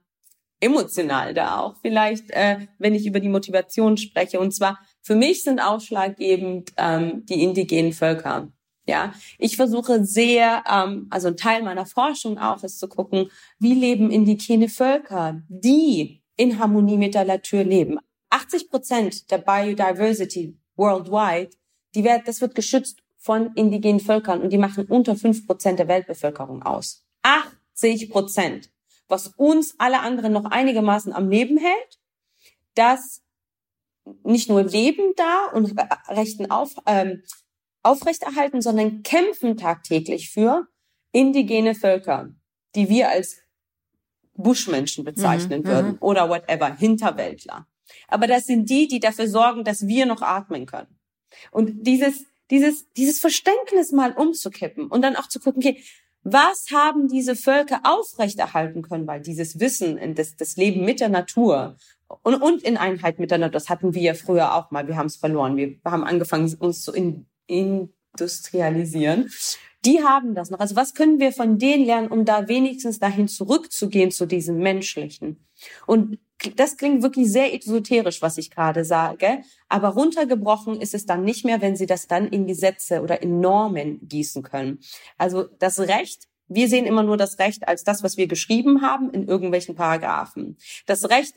[0.60, 1.76] emotional da auch.
[1.82, 4.40] Vielleicht, äh, wenn ich über die Motivation spreche.
[4.40, 8.48] Und zwar für mich sind ausschlaggebend ähm, die indigenen Völker.
[8.86, 13.74] Ja, ich versuche sehr, ähm, also ein Teil meiner Forschung auch ist zu gucken, wie
[13.74, 17.98] leben indigene Völker, die in Harmonie mit der Natur leben.
[18.30, 21.50] 80 Prozent der Biodiversity worldwide,
[21.94, 25.88] die wird, das wird geschützt von indigenen Völkern und die machen unter fünf Prozent der
[25.88, 27.04] Weltbevölkerung aus.
[27.22, 28.70] 80 Prozent.
[29.08, 31.98] Was uns alle anderen noch einigermaßen am Leben hält,
[32.74, 33.23] dass
[34.22, 35.74] nicht nur Leben da und
[36.08, 37.22] Rechten auf, ähm,
[37.82, 40.66] aufrechterhalten, sondern kämpfen tagtäglich für
[41.12, 42.30] indigene Völker,
[42.74, 43.38] die wir als
[44.34, 45.98] Buschmenschen bezeichnen mhm, würden mhm.
[46.00, 47.66] oder whatever, Hinterwäldler.
[48.08, 50.98] Aber das sind die, die dafür sorgen, dass wir noch atmen können.
[51.50, 55.82] Und dieses, dieses, dieses Verständnis mal umzukippen und dann auch zu gucken, okay,
[56.22, 61.76] was haben diese Völker aufrechterhalten können, weil dieses Wissen, das, das Leben mit der Natur
[62.08, 64.96] und, und in Einheit mit der Natur, das hatten wir ja früher auch mal, wir
[64.96, 65.56] haben es verloren.
[65.56, 69.30] Wir haben angefangen, uns zu in, industrialisieren.
[69.84, 70.60] Die haben das noch.
[70.60, 75.46] Also was können wir von denen lernen, um da wenigstens dahin zurückzugehen zu diesem Menschlichen?
[75.86, 76.18] Und
[76.56, 79.42] das klingt wirklich sehr esoterisch, was ich gerade sage.
[79.68, 83.40] Aber runtergebrochen ist es dann nicht mehr, wenn Sie das dann in Gesetze oder in
[83.40, 84.80] Normen gießen können.
[85.18, 89.10] Also das Recht wir sehen immer nur das Recht als das, was wir geschrieben haben
[89.10, 90.56] in irgendwelchen Paragraphen.
[90.86, 91.34] Das Recht,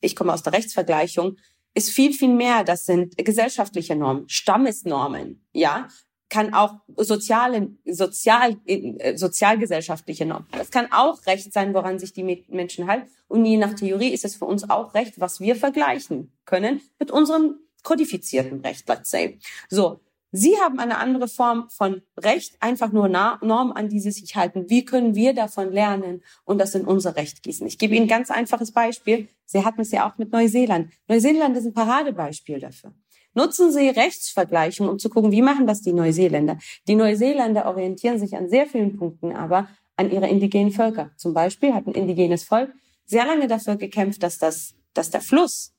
[0.00, 1.36] ich komme aus der Rechtsvergleichung,
[1.74, 2.64] ist viel, viel mehr.
[2.64, 5.88] Das sind gesellschaftliche Normen, Stammesnormen, ja,
[6.28, 10.46] kann auch soziale, sozial, äh, sozialgesellschaftliche Normen.
[10.52, 13.10] Das kann auch Recht sein, woran sich die Menschen halten.
[13.28, 17.10] Und je nach Theorie ist es für uns auch Recht, was wir vergleichen können mit
[17.10, 19.38] unserem kodifizierten Recht, let's say.
[19.68, 20.00] So.
[20.34, 24.64] Sie haben eine andere Form von Recht, einfach nur Normen, an die Sie sich halten.
[24.68, 27.66] Wie können wir davon lernen und das in unser Recht gießen?
[27.66, 29.28] Ich gebe Ihnen ein ganz einfaches Beispiel.
[29.44, 30.90] Sie hatten es ja auch mit Neuseeland.
[31.06, 32.94] Neuseeland ist ein Paradebeispiel dafür.
[33.34, 36.58] Nutzen Sie Rechtsvergleichung, um zu gucken, wie machen das die Neuseeländer.
[36.88, 41.10] Die Neuseeländer orientieren sich an sehr vielen Punkten aber an ihre indigenen Völker.
[41.16, 42.72] Zum Beispiel hat ein indigenes Volk
[43.04, 45.74] sehr lange dafür gekämpft, dass das, dass der Fluss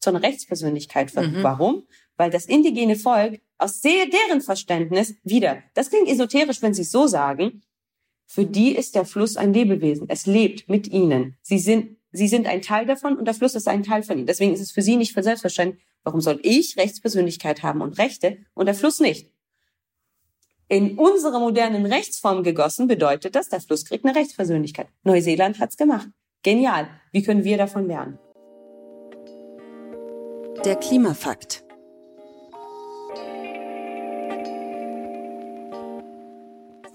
[0.00, 1.32] zu einer Rechtspersönlichkeit wird.
[1.32, 1.42] Mhm.
[1.42, 1.82] Warum?
[2.16, 7.06] Weil das indigene Volk aus deren Verständnis wieder, das klingt esoterisch, wenn Sie es so
[7.06, 7.62] sagen,
[8.26, 10.06] für die ist der Fluss ein Lebewesen.
[10.08, 11.36] Es lebt mit ihnen.
[11.42, 14.26] Sie sind, sie sind ein Teil davon und der Fluss ist ein Teil von ihnen.
[14.26, 15.82] Deswegen ist es für sie nicht für selbstverständlich.
[16.04, 19.32] Warum soll ich Rechtspersönlichkeit haben und Rechte und der Fluss nicht?
[20.68, 24.88] In unsere modernen Rechtsform gegossen bedeutet das, der Fluss kriegt eine Rechtspersönlichkeit.
[25.02, 26.08] Neuseeland hat's gemacht.
[26.42, 26.88] Genial.
[27.10, 28.18] Wie können wir davon lernen?
[30.64, 31.64] Der Klimafakt.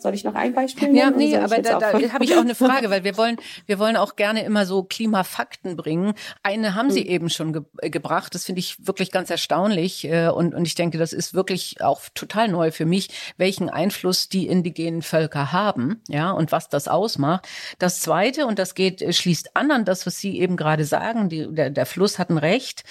[0.04, 0.98] Soll ich noch ein Beispiel nennen?
[0.98, 3.38] Ja, nee, aber da, da habe ich auch eine Frage, weil wir wollen,
[3.68, 6.13] wir wollen auch gerne immer so Klimafakten bringen.
[6.44, 7.08] Eine haben Sie hm.
[7.08, 8.36] eben schon ge äh, gebracht.
[8.36, 10.04] Das finde ich wirklich ganz erstaunlich.
[10.04, 14.28] Äh, und, und ich denke, das ist wirklich auch total neu für mich, welchen Einfluss
[14.28, 17.48] die indigenen Völker haben, ja, und was das ausmacht.
[17.80, 21.30] Das zweite, und das geht, äh, schließt an an das, was Sie eben gerade sagen,
[21.30, 22.84] die, der, der Fluss hat ein Recht.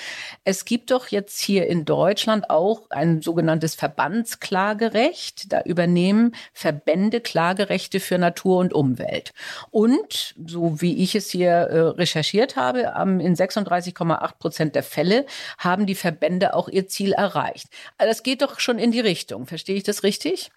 [0.45, 5.53] Es gibt doch jetzt hier in Deutschland auch ein sogenanntes Verbandsklagerecht.
[5.53, 9.33] Da übernehmen Verbände Verbände Klagerechte für Natur und Umwelt.
[9.71, 15.27] Und, so wie ich es hier äh, recherchiert habe, in 36,8 Prozent der Fälle
[15.59, 17.67] haben die Verbände auch ihr Ziel erreicht.
[17.99, 19.47] Also das geht doch schon in die Richtung.
[19.47, 20.51] Verstehe ich das richtig?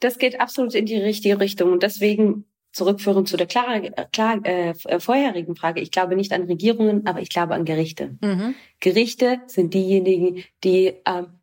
[0.00, 1.72] Das geht absolut in die richtige Richtung.
[1.72, 3.80] Und deswegen zurückführen zu der klar,
[4.12, 5.80] klar, äh, äh, vorherigen Frage.
[5.80, 8.18] Ich glaube nicht an Regierungen, aber ich glaube an Gerichte.
[8.20, 8.54] Mhm.
[8.80, 11.40] Gerichte sind diejenigen, die ähm,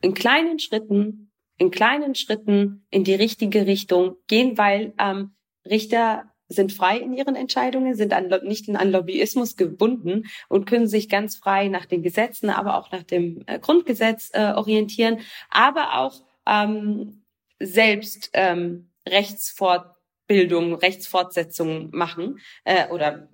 [0.00, 1.31] in kleinen Schritten
[1.62, 7.36] in kleinen Schritten in die richtige Richtung gehen, weil ähm, Richter sind frei in ihren
[7.36, 12.50] Entscheidungen, sind an, nicht an Lobbyismus gebunden und können sich ganz frei nach den Gesetzen,
[12.50, 15.20] aber auch nach dem äh, Grundgesetz äh, orientieren,
[15.50, 17.22] aber auch ähm,
[17.60, 23.28] selbst ähm, Rechtsfortbildung, Rechtsfortsetzung machen äh, oder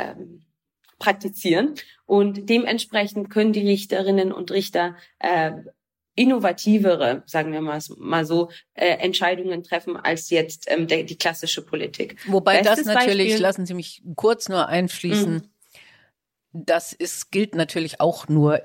[0.00, 0.42] ähm,
[0.98, 1.76] praktizieren.
[2.06, 5.52] Und dementsprechend können die Richterinnen und Richter äh,
[6.14, 11.62] innovativere, sagen wir mal, mal so, äh, Entscheidungen treffen als jetzt ähm, der, die klassische
[11.64, 12.16] Politik.
[12.26, 15.42] Wobei Bestes das natürlich, Beispiel, lassen Sie mich kurz nur einschließen, mhm.
[16.52, 18.60] das ist, gilt natürlich auch nur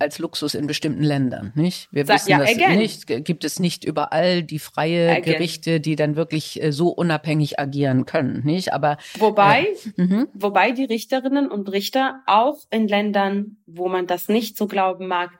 [0.00, 1.88] als Luxus in bestimmten Ländern, nicht?
[1.92, 2.78] Wir Sa wissen ja, das again.
[2.78, 3.06] nicht.
[3.06, 5.34] Gibt es nicht überall die freie again.
[5.34, 8.72] Gerichte, die dann wirklich äh, so unabhängig agieren können, nicht?
[8.72, 10.28] Aber wobei, äh, mhm.
[10.32, 15.30] wobei die Richterinnen und Richter auch in Ländern, wo man das nicht so glauben mag,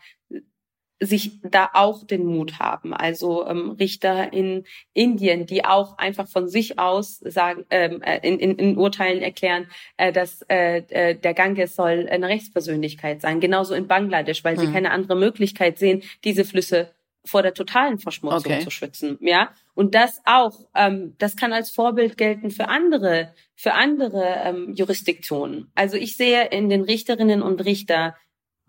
[1.01, 2.93] sich da auch den Mut haben.
[2.93, 8.39] Also ähm, Richter in Indien, die auch einfach von sich aus sagen, ähm, äh, in,
[8.39, 13.41] in, in Urteilen erklären, äh, dass äh, äh, der Ganges soll eine Rechtspersönlichkeit sein.
[13.41, 14.61] Genauso in Bangladesch, weil mhm.
[14.61, 16.93] sie keine andere Möglichkeit sehen, diese Flüsse
[17.25, 18.61] vor der totalen Verschmutzung okay.
[18.61, 19.19] zu schützen.
[19.21, 24.75] Ja, und das auch, ähm, das kann als Vorbild gelten für andere, für andere ähm,
[24.75, 25.71] Jurisdiktionen.
[25.75, 28.17] Also ich sehe in den Richterinnen und Richter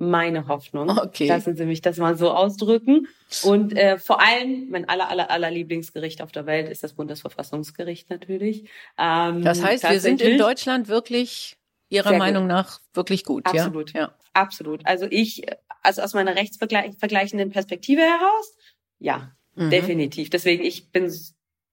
[0.01, 0.89] meine Hoffnung.
[0.89, 1.27] Okay.
[1.27, 3.07] Lassen Sie mich das mal so ausdrücken.
[3.43, 8.09] Und äh, vor allem, mein aller, aller, aller Lieblingsgericht auf der Welt ist das Bundesverfassungsgericht
[8.09, 8.69] natürlich.
[8.97, 11.57] Ähm, das heißt, wir sind in Deutschland wirklich
[11.89, 12.49] Ihrer Meinung gut.
[12.49, 13.93] nach wirklich gut, Absolut.
[13.93, 14.13] ja?
[14.33, 14.85] Absolut.
[14.85, 15.43] Also ich,
[15.83, 18.57] also aus meiner rechtsvergleichenden Perspektive heraus,
[18.97, 19.69] ja, mhm.
[19.69, 20.29] definitiv.
[20.29, 21.11] Deswegen, ich bin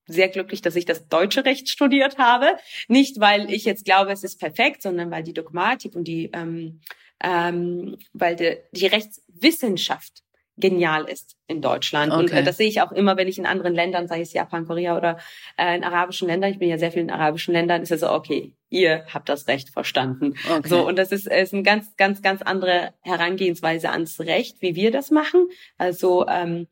[0.05, 2.57] sehr glücklich, dass ich das deutsche Recht studiert habe.
[2.87, 6.81] Nicht, weil ich jetzt glaube, es ist perfekt, sondern weil die Dogmatik und die ähm,
[7.23, 10.23] ähm, weil de, die Rechtswissenschaft
[10.59, 12.11] genial ist in Deutschland.
[12.11, 12.21] Okay.
[12.21, 14.65] Und äh, das sehe ich auch immer, wenn ich in anderen Ländern, sei es Japan,
[14.65, 15.17] Korea oder
[15.57, 18.11] äh, in arabischen Ländern, ich bin ja sehr viel in arabischen Ländern, ist es so,
[18.11, 20.35] okay, ihr habt das Recht verstanden.
[20.49, 20.67] Okay.
[20.67, 24.91] So, und das ist, ist eine ganz, ganz, ganz andere Herangehensweise ans Recht, wie wir
[24.91, 25.47] das machen.
[25.77, 26.67] Also ähm,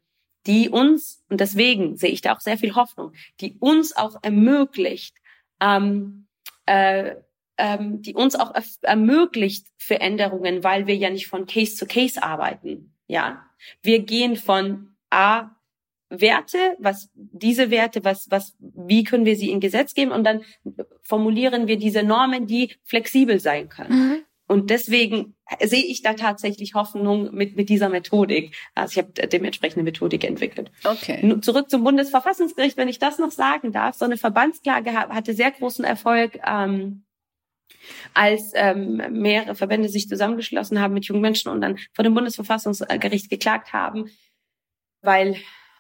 [0.46, 5.16] die uns, und deswegen sehe ich da auch sehr viel Hoffnung, die uns auch ermöglicht,
[5.62, 6.28] ähm,
[6.66, 7.16] äh,
[7.58, 12.94] ähm, die uns auch ermöglicht Veränderungen, weil wir ja nicht von Case zu Case arbeiten.
[13.08, 13.44] Ja,
[13.82, 15.52] wir gehen von A
[16.10, 20.42] Werte, was diese Werte, was was wie können wir sie in Gesetz geben und dann
[21.02, 24.00] formulieren wir diese Normen, die flexibel sein können.
[24.00, 24.24] Mhm.
[24.48, 28.56] Und deswegen sehe ich da tatsächlich Hoffnung mit, mit dieser Methodik.
[28.76, 30.72] Also ich habe dementsprechend eine Methodik entwickelt.
[30.86, 31.38] Okay.
[31.42, 33.96] Zurück zum Bundesverfassungsgericht, wenn ich das noch sagen darf.
[33.96, 36.40] So eine Verbandsklage hatte sehr großen Erfolg.
[36.48, 37.04] Ähm,
[38.14, 43.30] als ähm, mehrere Verbände sich zusammengeschlossen haben mit jungen Menschen und dann vor dem Bundesverfassungsgericht
[43.30, 44.10] geklagt haben,
[45.02, 45.36] weil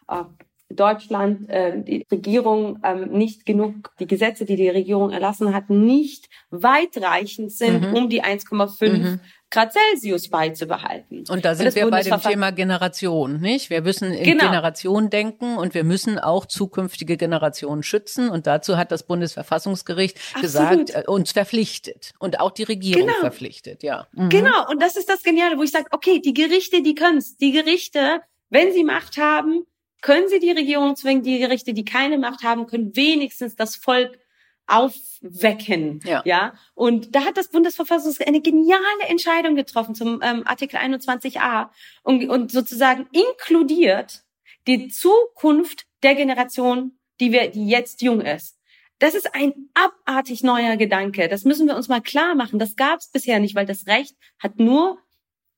[0.10, 0.24] äh,
[0.69, 6.30] Deutschland, äh, die Regierung ähm, nicht genug, die Gesetze, die die Regierung erlassen hat, nicht
[6.49, 7.93] weitreichend sind, mhm.
[7.93, 9.19] um die 1,5 mhm.
[9.49, 11.23] Grad Celsius beizubehalten.
[11.30, 13.69] Und da sind und wir bei dem Thema Generation, nicht?
[13.69, 14.43] Wir müssen in genau.
[14.43, 18.30] Generation denken und wir müssen auch zukünftige Generationen schützen.
[18.30, 20.41] Und dazu hat das Bundesverfassungsgericht Absolut.
[20.41, 23.19] gesagt, äh, uns verpflichtet und auch die Regierung genau.
[23.21, 24.08] verpflichtet, ja.
[24.12, 24.27] Mhm.
[24.27, 24.69] Genau.
[24.69, 27.38] Und das ist das Geniale, wo ich sage, okay, die Gerichte, die können's.
[27.38, 29.65] Die Gerichte, wenn sie Macht haben,
[30.02, 34.20] können sie die Regierung zwingen, die Gerichte, die keine Macht haben, können wenigstens das Volk
[34.68, 36.02] aufwecken.
[36.04, 36.22] Ja.
[36.26, 36.54] ja.
[36.76, 41.70] Und da hat das Bundesverfassungsgericht eine geniale Entscheidung getroffen zum ähm, Artikel 21a
[42.04, 44.24] und, und sozusagen inkludiert
[44.68, 48.58] die Zukunft der Generation, die wir, die jetzt jung ist.
[49.00, 51.28] Das ist ein abartig neuer Gedanke.
[51.30, 52.60] Das müssen wir uns mal klar machen.
[52.60, 55.00] Das gab es bisher nicht, weil das Recht hat nur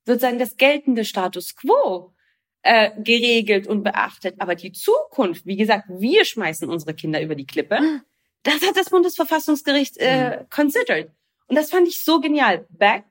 [0.05, 2.13] sozusagen das geltende Status quo
[2.61, 4.35] äh, geregelt und beachtet.
[4.39, 7.79] Aber die Zukunft, wie gesagt, wir schmeißen unsere Kinder über die Klippe.
[8.43, 10.49] Das hat das Bundesverfassungsgericht äh, mhm.
[10.49, 11.11] considered.
[11.47, 12.65] Und das fand ich so genial.
[12.69, 13.03] Back.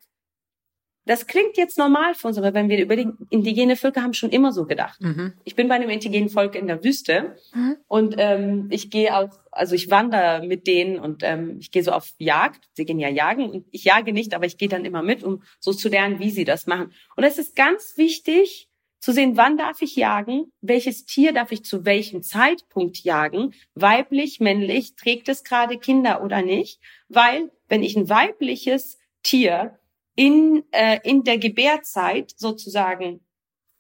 [1.08, 4.28] Das klingt jetzt normal für uns, aber wenn wir über die indigene Völker haben schon
[4.28, 5.00] immer so gedacht.
[5.00, 5.32] Mhm.
[5.44, 7.76] Ich bin bei einem indigenen Volk in der Wüste mhm.
[7.87, 11.92] und ähm, ich gehe auch, also ich wandere mit denen und ähm, ich gehe so
[11.92, 12.68] auf Jagd.
[12.74, 15.42] Sie gehen ja jagen und ich jage nicht, aber ich gehe dann immer mit, um
[15.61, 16.92] so zu lernen, wie sie das machen.
[17.16, 18.67] Und es ist ganz wichtig,
[19.00, 24.40] zu sehen, wann darf ich jagen, welches Tier darf ich zu welchem Zeitpunkt jagen, weiblich,
[24.40, 29.78] männlich, trägt es gerade Kinder oder nicht, weil wenn ich ein weibliches Tier
[30.16, 33.20] in, äh, in der Gebärzeit sozusagen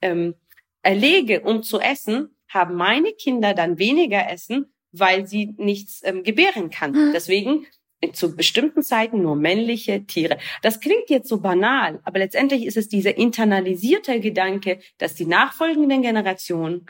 [0.00, 0.34] ähm,
[0.82, 6.70] erlege, um zu essen, haben meine Kinder dann weniger Essen, weil sie nichts ähm, gebären
[6.70, 6.94] kann.
[6.94, 7.12] Hm.
[7.12, 7.66] Deswegen
[8.12, 10.38] zu bestimmten Zeiten nur männliche Tiere.
[10.62, 16.02] Das klingt jetzt so banal, aber letztendlich ist es dieser internalisierte Gedanke, dass die nachfolgenden
[16.02, 16.86] Generationen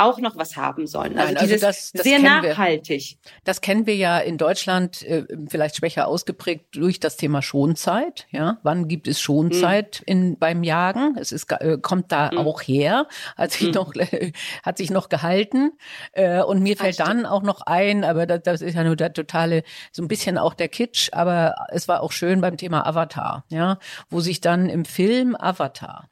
[0.00, 1.18] auch noch was haben sollen.
[1.18, 3.18] Also, Nein, also dieses das, das sehr nachhaltig.
[3.22, 3.32] Wir.
[3.44, 8.26] Das kennen wir ja in Deutschland äh, vielleicht schwächer ausgeprägt durch das Thema Schonzeit.
[8.30, 10.12] Ja, wann gibt es Schonzeit mhm.
[10.12, 11.16] in beim Jagen?
[11.18, 12.38] Es ist äh, kommt da mhm.
[12.38, 13.74] auch her, hat sich mhm.
[13.74, 14.32] noch äh,
[14.62, 15.72] hat sich noch gehalten.
[16.12, 19.12] Äh, und mir fällt dann auch noch ein, aber das, das ist ja nur der
[19.12, 23.44] totale so ein bisschen auch der Kitsch, aber es war auch schön beim Thema Avatar,
[23.48, 26.08] ja, wo sich dann im Film Avatar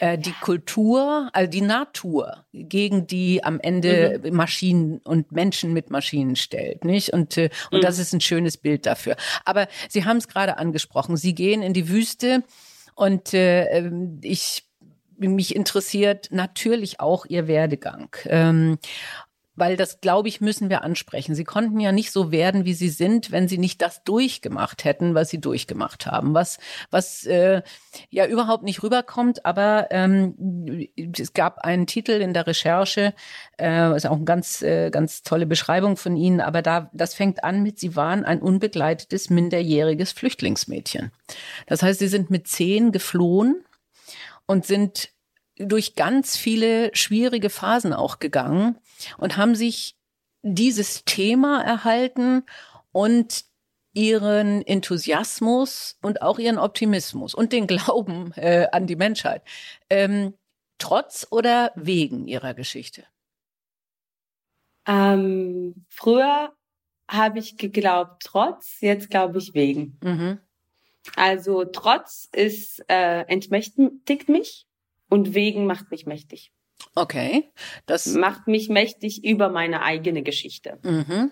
[0.00, 4.34] äh, die Kultur, also die Natur gegen die am Ende mhm.
[4.34, 7.12] Maschinen und Menschen mit Maschinen stellt, nicht?
[7.12, 7.82] Und äh, und mhm.
[7.82, 9.16] das ist ein schönes Bild dafür.
[9.44, 11.16] Aber Sie haben es gerade angesprochen.
[11.16, 12.42] Sie gehen in die Wüste
[12.94, 14.64] und äh, ähm, ich
[15.18, 18.16] mich interessiert natürlich auch Ihr Werdegang.
[18.24, 18.78] Ähm,
[19.60, 21.34] weil das, glaube ich, müssen wir ansprechen.
[21.34, 25.14] Sie konnten ja nicht so werden, wie sie sind, wenn sie nicht das durchgemacht hätten,
[25.14, 26.58] was sie durchgemacht haben, was
[26.90, 27.62] was äh,
[28.08, 29.44] ja überhaupt nicht rüberkommt.
[29.44, 33.12] Aber ähm, es gab einen Titel in der Recherche,
[33.60, 36.40] äh, ist auch eine ganz äh, ganz tolle Beschreibung von Ihnen.
[36.40, 41.12] Aber da das fängt an mit: Sie waren ein unbegleitetes minderjähriges Flüchtlingsmädchen.
[41.66, 43.62] Das heißt, Sie sind mit zehn geflohen
[44.46, 45.10] und sind
[45.58, 48.78] durch ganz viele schwierige Phasen auch gegangen
[49.18, 49.96] und haben sich
[50.42, 52.44] dieses Thema erhalten
[52.92, 53.44] und
[53.92, 59.42] ihren Enthusiasmus und auch ihren Optimismus und den Glauben äh, an die Menschheit.
[59.88, 60.34] Ähm,
[60.78, 63.04] trotz oder wegen ihrer Geschichte?
[64.86, 66.52] Ähm, früher
[67.08, 69.98] habe ich geglaubt trotz, jetzt glaube ich wegen.
[70.02, 70.38] Mhm.
[71.16, 74.66] Also trotz ist äh, entmächtigt mich
[75.08, 76.52] und wegen macht mich mächtig.
[76.94, 77.52] Okay,
[77.86, 80.78] das macht mich mächtig über meine eigene Geschichte.
[80.82, 81.30] Mhm.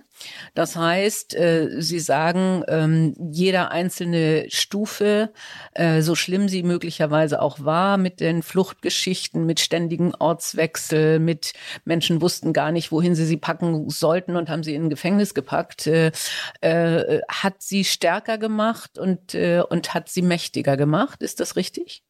[0.54, 5.32] Das heißt, äh, Sie sagen, ähm, jeder einzelne Stufe,
[5.74, 11.52] äh, so schlimm sie möglicherweise auch war, mit den Fluchtgeschichten, mit ständigen Ortswechsel, mit
[11.84, 15.34] Menschen wussten gar nicht, wohin sie sie packen sollten und haben sie in ein Gefängnis
[15.34, 16.12] gepackt, äh,
[16.60, 21.22] äh hat sie stärker gemacht und, äh, und hat sie mächtiger gemacht.
[21.22, 22.02] Ist das richtig?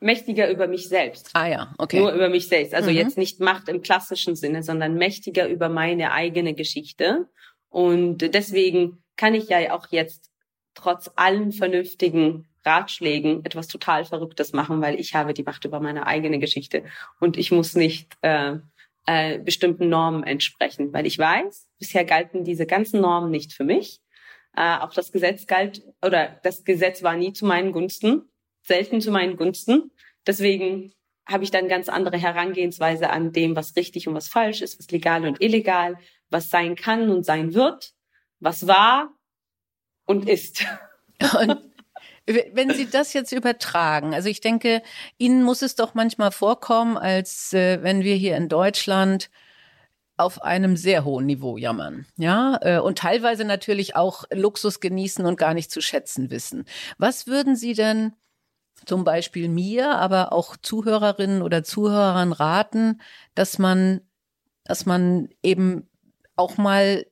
[0.00, 1.30] Mächtiger über mich selbst.
[1.32, 1.98] Ah ja, okay.
[2.00, 2.74] Nur über mich selbst.
[2.74, 2.96] Also Mhm.
[2.96, 7.28] jetzt nicht Macht im klassischen Sinne, sondern mächtiger über meine eigene Geschichte.
[7.68, 10.30] Und deswegen kann ich ja auch jetzt
[10.74, 16.06] trotz allen vernünftigen Ratschlägen etwas total Verrücktes machen, weil ich habe die Macht über meine
[16.06, 16.84] eigene Geschichte
[17.20, 18.56] und ich muss nicht äh,
[19.06, 24.00] äh, bestimmten Normen entsprechen, weil ich weiß, bisher galten diese ganzen Normen nicht für mich.
[24.56, 28.22] Äh, auch das Gesetz galt oder das Gesetz war nie zu meinen Gunsten,
[28.66, 29.90] selten zu meinen Gunsten.
[30.26, 30.92] Deswegen
[31.26, 34.90] habe ich dann ganz andere Herangehensweise an dem, was richtig und was falsch ist, was
[34.90, 35.98] legal und illegal,
[36.30, 37.92] was sein kann und sein wird,
[38.40, 39.12] was war
[40.04, 40.64] und ist.
[41.40, 41.58] Und
[42.26, 44.82] wenn Sie das jetzt übertragen, also ich denke,
[45.16, 49.30] Ihnen muss es doch manchmal vorkommen, als äh, wenn wir hier in Deutschland
[50.16, 55.38] auf einem sehr hohen Niveau jammern, ja, äh, und teilweise natürlich auch Luxus genießen und
[55.38, 56.64] gar nicht zu schätzen wissen.
[56.98, 58.12] Was würden Sie denn
[58.84, 63.00] zum Beispiel mir, aber auch Zuhörerinnen oder Zuhörern raten,
[63.34, 64.00] dass man,
[64.64, 65.88] dass man eben
[66.36, 67.06] auch mal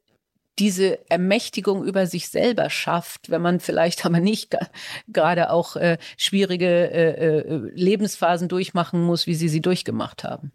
[0.58, 4.56] diese Ermächtigung über sich selber schafft, wenn man vielleicht aber nicht
[5.08, 10.52] gerade auch äh, schwierige äh, äh, Lebensphasen durchmachen muss, wie Sie sie durchgemacht haben.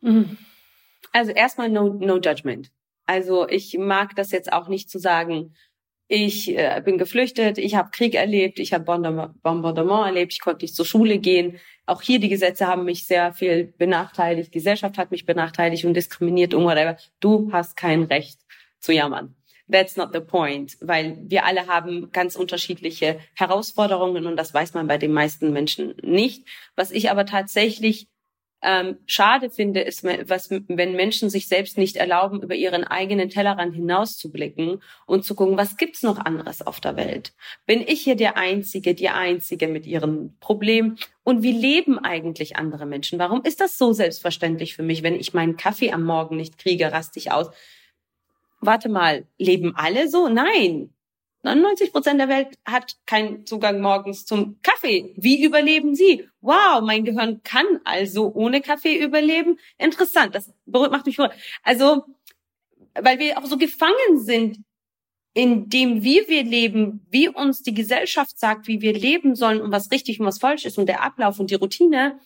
[0.00, 0.38] Mhm.
[1.12, 2.70] Also erstmal no, no judgment.
[3.06, 5.54] Also ich mag das jetzt auch nicht zu sagen,
[6.08, 10.76] ich äh, bin geflüchtet, ich habe Krieg erlebt, ich habe Bombardement erlebt, ich konnte nicht
[10.76, 11.58] zur Schule gehen.
[11.86, 16.54] Auch hier die Gesetze haben mich sehr viel benachteiligt, Gesellschaft hat mich benachteiligt und diskriminiert
[16.54, 16.96] und whatever.
[17.20, 18.40] Du hast kein Recht
[18.80, 19.34] zu jammern.
[19.70, 24.86] That's not the point, weil wir alle haben ganz unterschiedliche Herausforderungen und das weiß man
[24.86, 26.46] bei den meisten Menschen nicht.
[26.76, 28.08] Was ich aber tatsächlich
[28.64, 33.74] ähm, schade finde, ist, was, wenn Menschen sich selbst nicht erlauben, über ihren eigenen Tellerrand
[33.74, 37.34] hinauszublicken und zu gucken, was gibt's noch anderes auf der Welt?
[37.66, 40.98] Bin ich hier der Einzige, die Einzige mit ihren Problemen?
[41.22, 43.18] Und wie leben eigentlich andere Menschen?
[43.18, 46.90] Warum ist das so selbstverständlich für mich, wenn ich meinen Kaffee am Morgen nicht kriege,
[46.90, 47.50] raste ich aus?
[48.60, 50.28] Warte mal, leben alle so?
[50.28, 50.90] Nein.
[51.44, 55.14] 99 Prozent der Welt hat keinen Zugang morgens zum Kaffee.
[55.16, 56.26] Wie überleben sie?
[56.40, 59.58] Wow, mein Gehirn kann also ohne Kaffee überleben.
[59.76, 61.30] Interessant, das macht mich vor.
[61.62, 62.04] Also,
[62.94, 64.58] weil wir auch so gefangen sind
[65.34, 69.70] in dem, wie wir leben, wie uns die Gesellschaft sagt, wie wir leben sollen und
[69.70, 72.20] was richtig und was falsch ist und der Ablauf und die Routine,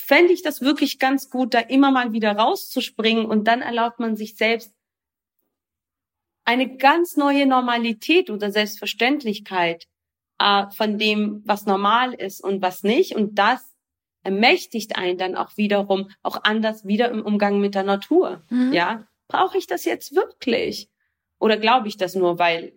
[0.00, 4.16] fände ich das wirklich ganz gut, da immer mal wieder rauszuspringen und dann erlaubt man
[4.16, 4.72] sich selbst
[6.44, 9.86] eine ganz neue Normalität oder Selbstverständlichkeit
[10.38, 13.14] äh, von dem, was normal ist und was nicht.
[13.14, 13.72] Und das
[14.22, 18.42] ermächtigt einen dann auch wiederum auch anders wieder im Umgang mit der Natur.
[18.50, 18.72] Mhm.
[18.72, 20.88] Ja, brauche ich das jetzt wirklich?
[21.38, 22.72] Oder glaube ich das nur, weil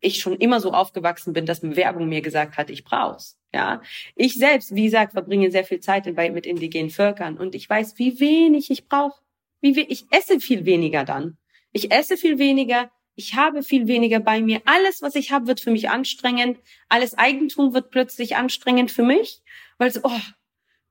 [0.00, 3.38] ich schon immer so aufgewachsen bin, dass Werbung mir gesagt hat, ich brauch's.
[3.54, 3.82] Ja,
[4.16, 8.18] ich selbst, wie gesagt, verbringe sehr viel Zeit mit indigenen Völkern und ich weiß, wie
[8.18, 9.20] wenig ich brauche.
[9.60, 11.36] Wie we ich esse viel weniger dann.
[11.70, 12.90] Ich esse viel weniger.
[13.14, 14.62] Ich habe viel weniger bei mir.
[14.64, 16.58] Alles, was ich habe, wird für mich anstrengend.
[16.88, 19.42] Alles Eigentum wird plötzlich anstrengend für mich,
[19.78, 20.20] weil so, oh,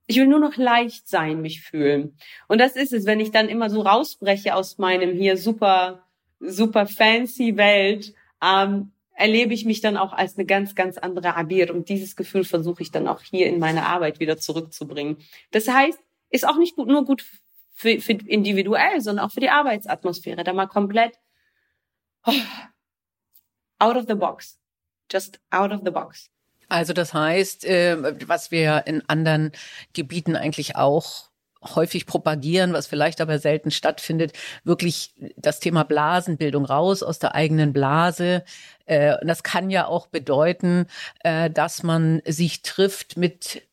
[0.05, 2.17] ich will nur noch leicht sein, mich fühlen.
[2.47, 6.03] Und das ist es, wenn ich dann immer so rausbreche aus meinem hier super,
[6.39, 8.13] super fancy Welt,
[8.43, 11.73] ähm, erlebe ich mich dann auch als eine ganz, ganz andere Abir.
[11.73, 15.17] Und dieses Gefühl versuche ich dann auch hier in meine Arbeit wieder zurückzubringen.
[15.51, 15.99] Das heißt,
[16.29, 17.25] ist auch nicht gut, nur gut
[17.73, 21.13] für, für individuell, sondern auch für die Arbeitsatmosphäre, da mal komplett
[23.79, 24.57] out of the box.
[25.11, 26.29] Just out of the box.
[26.69, 27.97] Also das heißt, äh,
[28.27, 29.51] was wir in anderen
[29.93, 31.31] Gebieten eigentlich auch
[31.63, 37.73] häufig propagieren, was vielleicht aber selten stattfindet, wirklich das Thema Blasenbildung raus aus der eigenen
[37.73, 38.43] Blase.
[38.85, 40.87] Äh, und das kann ja auch bedeuten,
[41.19, 43.63] äh, dass man sich trifft mit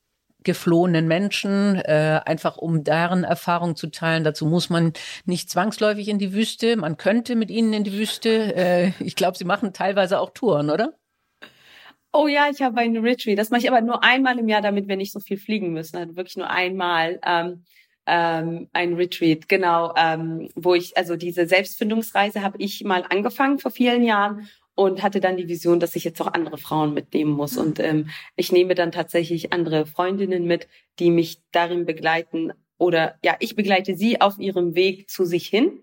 [0.48, 4.24] geflohenen Menschen, äh, einfach um deren Erfahrung zu teilen.
[4.24, 4.94] Dazu muss man
[5.26, 6.78] nicht zwangsläufig in die Wüste.
[6.78, 8.56] Man könnte mit ihnen in die Wüste.
[8.56, 10.94] Äh, ich glaube, sie machen teilweise auch Touren, oder?
[12.14, 13.38] Oh ja, ich habe einen Retreat.
[13.38, 15.98] Das mache ich aber nur einmal im Jahr, damit wir nicht so viel fliegen müssen.
[15.98, 17.64] Also wirklich nur einmal ähm,
[18.06, 23.70] ähm, ein Retreat, genau, ähm, wo ich, also diese Selbstfindungsreise habe ich mal angefangen vor
[23.70, 24.48] vielen Jahren
[24.78, 27.56] und hatte dann die Vision, dass ich jetzt auch andere Frauen mitnehmen muss.
[27.56, 30.68] Und ähm, ich nehme dann tatsächlich andere Freundinnen mit,
[31.00, 35.82] die mich darin begleiten oder ja, ich begleite sie auf ihrem Weg zu sich hin.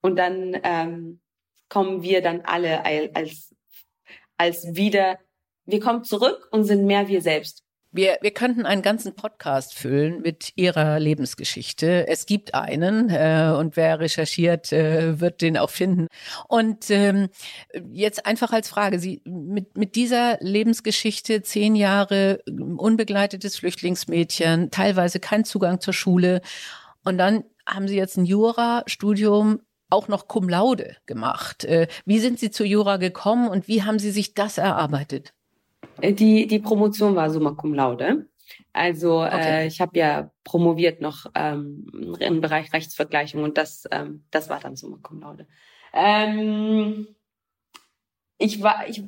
[0.00, 1.20] Und dann ähm,
[1.68, 3.54] kommen wir dann alle als,
[4.38, 5.18] als wieder,
[5.66, 7.62] wir kommen zurück und sind mehr wir selbst.
[7.92, 12.06] Wir, wir könnten einen ganzen Podcast füllen mit Ihrer Lebensgeschichte.
[12.06, 16.06] Es gibt einen äh, und wer recherchiert, äh, wird den auch finden.
[16.46, 17.30] Und ähm,
[17.90, 25.44] jetzt einfach als Frage, Sie mit, mit dieser Lebensgeschichte, zehn Jahre unbegleitetes Flüchtlingsmädchen, teilweise kein
[25.44, 26.42] Zugang zur Schule
[27.04, 31.64] und dann haben Sie jetzt ein Jurastudium auch noch cum laude gemacht.
[31.64, 35.32] Äh, wie sind Sie zu Jura gekommen und wie haben Sie sich das erarbeitet?
[36.00, 38.26] Äh, die, die Promotion war summa cum laude.
[38.72, 39.62] Also okay.
[39.62, 44.60] äh, ich habe ja promoviert noch ähm, im Bereich Rechtsvergleichung und das, ähm, das war
[44.60, 45.46] dann summa cum laude.
[45.92, 47.08] Ähm,
[48.38, 49.02] ich war, ich,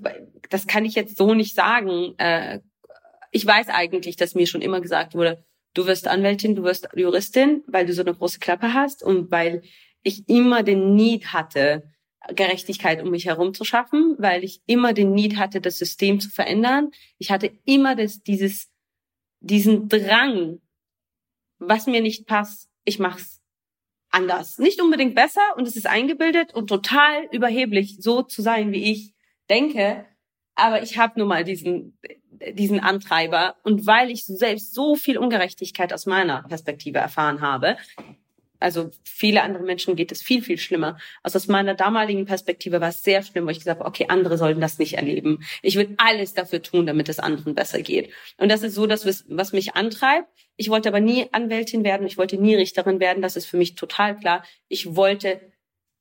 [0.50, 2.14] das kann ich jetzt so nicht sagen.
[2.18, 2.60] Äh,
[3.30, 7.64] ich weiß eigentlich, dass mir schon immer gesagt wurde, du wirst Anwältin, du wirst Juristin,
[7.66, 9.62] weil du so eine große Klappe hast und weil
[10.02, 11.84] ich immer den Need hatte,
[12.28, 16.30] Gerechtigkeit um mich herum zu schaffen, weil ich immer den Need hatte, das System zu
[16.30, 16.90] verändern.
[17.18, 18.70] Ich hatte immer das, dieses,
[19.40, 20.60] diesen Drang,
[21.58, 23.40] was mir nicht passt, ich mach's
[24.10, 24.58] anders.
[24.58, 29.14] Nicht unbedingt besser und es ist eingebildet und total überheblich, so zu sein, wie ich
[29.48, 30.06] denke.
[30.54, 31.98] Aber ich habe nun mal diesen,
[32.52, 33.56] diesen Antreiber.
[33.62, 37.76] Und weil ich selbst so viel Ungerechtigkeit aus meiner Perspektive erfahren habe,
[38.62, 40.98] also viele andere Menschen geht es viel, viel schlimmer.
[41.22, 44.38] Also aus meiner damaligen Perspektive war es sehr schlimm, wo ich gesagt habe, okay, andere
[44.38, 45.44] sollten das nicht erleben.
[45.62, 48.10] Ich will alles dafür tun, damit es anderen besser geht.
[48.38, 50.28] Und das ist so das, was mich antreibt.
[50.56, 53.74] Ich wollte aber nie Anwältin werden, ich wollte nie Richterin werden, das ist für mich
[53.74, 54.44] total klar.
[54.68, 55.40] Ich wollte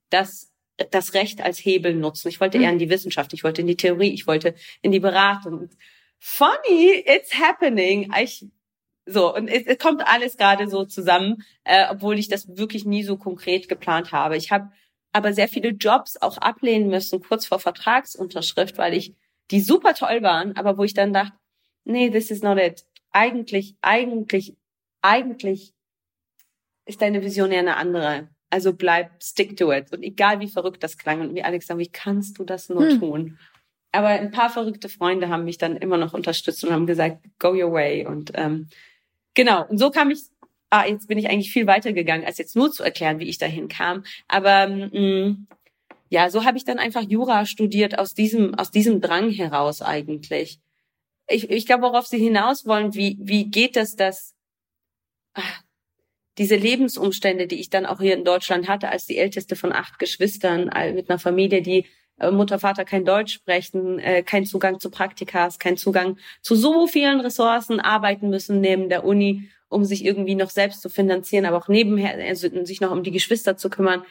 [0.09, 0.53] das,
[0.91, 2.27] das Recht als Hebel nutzen.
[2.27, 4.99] Ich wollte eher in die Wissenschaft, ich wollte in die Theorie, ich wollte in die
[4.99, 5.69] Beratung.
[6.19, 8.13] Funny, it's happening.
[8.21, 8.45] Ich
[9.05, 13.03] so, und es, es kommt alles gerade so zusammen, äh, obwohl ich das wirklich nie
[13.03, 14.37] so konkret geplant habe.
[14.37, 14.71] Ich habe
[15.11, 19.15] aber sehr viele Jobs auch ablehnen müssen, kurz vor Vertragsunterschrift, weil ich
[19.49, 21.33] die super toll waren, aber wo ich dann dachte,
[21.83, 22.85] nee, this is not it.
[23.11, 24.55] Eigentlich, eigentlich,
[25.01, 25.73] eigentlich
[26.85, 28.29] ist deine Vision ja eine andere.
[28.49, 29.91] Also bleib, stick to it.
[29.91, 32.87] Und egal wie verrückt das klang und wie Alex sagt, wie kannst du das nur
[32.87, 32.99] hm.
[32.99, 33.39] tun?
[33.91, 37.49] Aber ein paar verrückte Freunde haben mich dann immer noch unterstützt und haben gesagt, go
[37.49, 38.05] your way.
[38.05, 38.69] Und ähm,
[39.33, 39.65] Genau.
[39.67, 40.19] Und so kam ich,
[40.69, 43.37] ah, jetzt bin ich eigentlich viel weiter gegangen, als jetzt nur zu erklären, wie ich
[43.37, 44.03] dahin kam.
[44.27, 45.47] Aber mh, mm,
[46.09, 50.59] ja, so habe ich dann einfach Jura studiert aus diesem, aus diesem Drang heraus eigentlich.
[51.27, 54.35] Ich, ich glaube, worauf Sie hinaus wollen, wie, wie geht es, dass
[55.33, 55.63] ach,
[56.37, 59.99] diese Lebensumstände, die ich dann auch hier in Deutschland hatte, als die älteste von acht
[59.99, 61.85] Geschwistern, mit einer Familie, die
[62.31, 67.19] Mutter, Vater kein Deutsch sprechen, äh, kein Zugang zu Praktikas, kein Zugang zu so vielen
[67.19, 71.67] Ressourcen, arbeiten müssen neben der Uni, um sich irgendwie noch selbst zu finanzieren, aber auch
[71.67, 74.03] nebenher also sich noch um die Geschwister zu kümmern.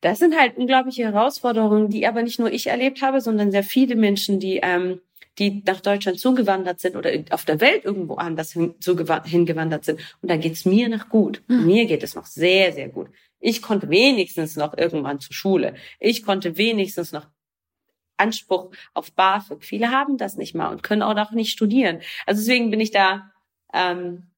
[0.00, 3.94] Das sind halt unglaubliche Herausforderungen, die aber nicht nur ich erlebt habe, sondern sehr viele
[3.94, 5.00] Menschen, die ähm,
[5.38, 8.74] die nach Deutschland zugewandert sind oder auf der Welt irgendwo anders hin,
[9.24, 10.00] hingewandert sind.
[10.20, 11.42] Und da geht's mir noch gut.
[11.48, 11.66] Mhm.
[11.66, 13.08] Mir geht es noch sehr, sehr gut.
[13.40, 15.74] Ich konnte wenigstens noch irgendwann zur Schule.
[15.98, 17.26] Ich konnte wenigstens noch
[18.16, 19.64] Anspruch auf BAföG.
[19.64, 22.00] Viele haben das nicht mal und können auch noch nicht studieren.
[22.26, 23.30] Also deswegen bin ich da,
[23.72, 24.30] ähm,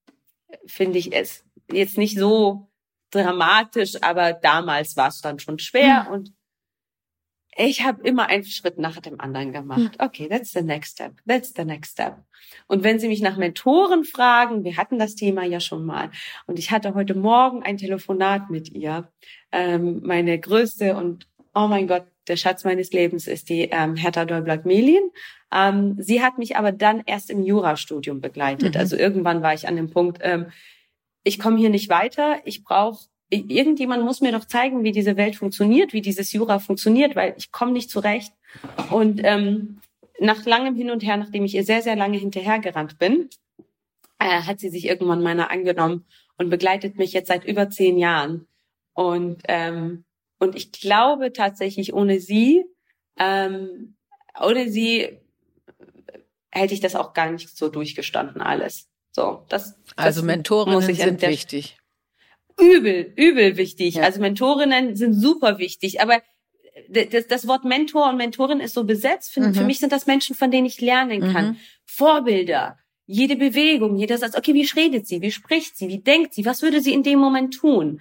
[0.66, 2.68] finde ich es jetzt nicht so
[3.10, 6.12] dramatisch, aber damals war es dann schon schwer mhm.
[6.12, 6.32] und
[7.56, 9.92] ich habe immer einen Schritt nach dem anderen gemacht.
[9.98, 11.20] Okay, that's the next step.
[11.26, 12.16] That's the next step.
[12.66, 16.10] Und wenn Sie mich nach Mentoren fragen, wir hatten das Thema ja schon mal.
[16.46, 19.08] Und ich hatte heute Morgen ein Telefonat mit ihr.
[19.52, 24.24] Ähm, meine größte und oh mein Gott, der Schatz meines Lebens ist die ähm, Hertha
[24.24, 25.10] Dolblatt-Melin.
[25.52, 28.74] Ähm, sie hat mich aber dann erst im Jurastudium begleitet.
[28.74, 28.80] Mhm.
[28.80, 30.46] Also irgendwann war ich an dem Punkt, ähm,
[31.22, 35.36] ich komme hier nicht weiter, ich brauche irgendjemand muss mir doch zeigen, wie diese Welt
[35.36, 38.32] funktioniert, wie dieses Jura funktioniert, weil ich komme nicht zurecht.
[38.90, 39.80] Und ähm,
[40.20, 43.28] nach langem Hin und Her, nachdem ich ihr sehr, sehr lange hinterhergerannt bin,
[44.18, 46.04] äh, hat sie sich irgendwann meiner angenommen
[46.38, 48.46] und begleitet mich jetzt seit über zehn Jahren.
[48.92, 50.04] Und ähm,
[50.38, 52.64] und ich glaube tatsächlich, ohne sie,
[53.18, 53.96] ähm,
[54.40, 55.18] ohne sie
[56.50, 58.88] hätte ich das auch gar nicht so durchgestanden alles.
[59.12, 59.76] So, das.
[59.96, 61.78] Also das Mentorinnen sind wichtig.
[62.60, 63.96] Übel, übel wichtig.
[63.96, 64.04] Ja.
[64.04, 66.22] Also Mentorinnen sind super wichtig, aber
[66.88, 69.32] das, das Wort Mentor und Mentorin ist so besetzt.
[69.32, 69.54] Für, mhm.
[69.54, 71.46] für mich sind das Menschen, von denen ich lernen kann.
[71.46, 71.56] Mhm.
[71.84, 72.78] Vorbilder.
[73.06, 74.36] Jede Bewegung, jeder Satz.
[74.36, 75.20] Okay, wie redet sie?
[75.20, 75.88] Wie spricht sie?
[75.88, 76.44] Wie denkt sie?
[76.44, 78.00] Was würde sie in dem Moment tun?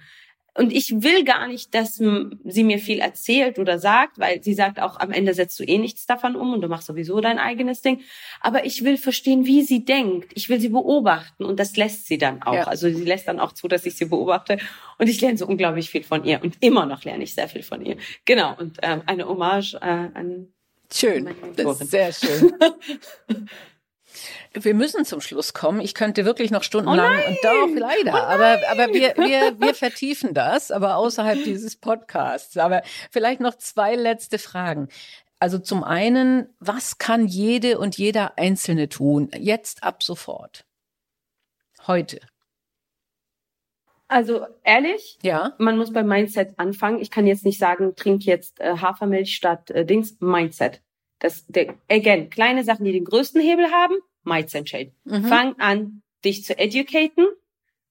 [0.56, 4.80] Und ich will gar nicht, dass sie mir viel erzählt oder sagt, weil sie sagt
[4.80, 7.82] auch, am Ende setzt du eh nichts davon um und du machst sowieso dein eigenes
[7.82, 8.02] Ding.
[8.40, 10.30] Aber ich will verstehen, wie sie denkt.
[10.34, 12.54] Ich will sie beobachten und das lässt sie dann auch.
[12.54, 12.64] Ja.
[12.64, 14.58] Also sie lässt dann auch zu, dass ich sie beobachte.
[14.98, 16.40] Und ich lerne so unglaublich viel von ihr.
[16.40, 17.96] Und immer noch lerne ich sehr viel von ihr.
[18.24, 18.54] Genau.
[18.56, 20.48] Und ähm, eine Hommage äh, an
[20.92, 21.34] Schön.
[21.56, 22.52] Das ist sehr schön.
[24.52, 25.80] wir müssen zum Schluss kommen.
[25.80, 29.74] Ich könnte wirklich noch stundenlang oh und doch leider, oh aber aber wir wir wir
[29.74, 32.56] vertiefen das, aber außerhalb dieses Podcasts.
[32.56, 34.88] Aber vielleicht noch zwei letzte Fragen.
[35.38, 40.64] Also zum einen, was kann jede und jeder Einzelne tun jetzt ab sofort?
[41.86, 42.20] Heute.
[44.08, 45.54] Also ehrlich, ja.
[45.58, 47.00] man muss beim Mindset anfangen.
[47.00, 50.16] Ich kann jetzt nicht sagen, trink jetzt äh, Hafermilch statt äh, Dings.
[50.20, 50.83] Mindset.
[51.24, 53.94] Das, der, again, kleine Sachen, die den größten Hebel haben,
[54.24, 54.92] Mindset Change.
[55.04, 55.24] Mhm.
[55.24, 57.26] Fang an, dich zu educaten.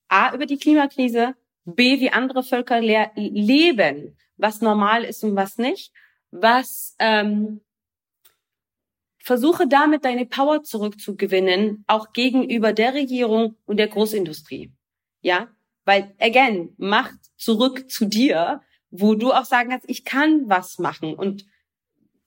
[0.08, 1.34] A, über die Klimakrise.
[1.66, 5.92] B, wie andere Völker le leben, was normal ist und was nicht.
[6.30, 7.62] Was, ähm,
[9.18, 14.72] versuche damit deine Power zurückzugewinnen, auch gegenüber der Regierung und der Großindustrie.
[15.22, 15.48] Ja,
[15.86, 18.62] weil, again, Macht zurück zu dir,
[18.92, 21.16] wo du auch sagen kannst, ich kann was machen.
[21.16, 21.48] Und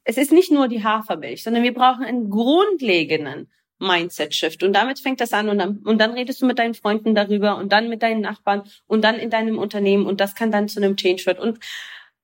[0.07, 4.63] es ist nicht nur die Hafermilch, sondern wir brauchen einen grundlegenden Mindset-Shift.
[4.63, 7.59] Und damit fängt das an und dann, und dann redest du mit deinen Freunden darüber
[7.59, 10.81] und dann mit deinen Nachbarn und dann in deinem Unternehmen und das kann dann zu
[10.81, 11.41] einem Change werden.
[11.41, 11.59] Und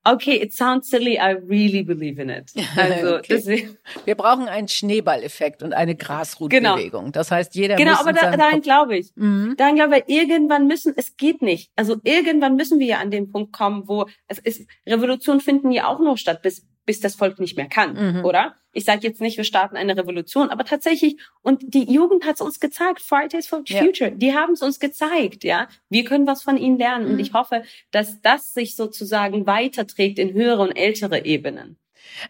[0.05, 2.53] Okay, it sounds silly, I really believe in it.
[2.77, 3.71] Also okay.
[4.05, 7.05] wir brauchen einen Schneeballeffekt und eine Grasrutbewegung.
[7.05, 7.11] Genau.
[7.13, 9.13] Das heißt, jeder genau, muss aber da, daran glaube ich.
[9.15, 9.55] Mhm.
[9.57, 11.71] Daran glaube ich, irgendwann müssen, es geht nicht.
[11.77, 14.67] Also irgendwann müssen wir ja an den Punkt kommen, wo es ist.
[14.89, 18.25] Revolution finden ja auch nur statt, bis bis das Volk nicht mehr kann, mhm.
[18.25, 18.57] oder?
[18.73, 22.41] Ich sage jetzt nicht, wir starten eine Revolution, aber tatsächlich, und die Jugend hat es
[22.41, 24.17] uns gezeigt, Fridays for Future, ja.
[24.17, 25.69] die haben es uns gezeigt, ja.
[25.91, 27.13] Wir können was von ihnen lernen mhm.
[27.13, 31.77] und ich hoffe, dass das sich sozusagen weiterträgt in höhere und ältere Ebenen.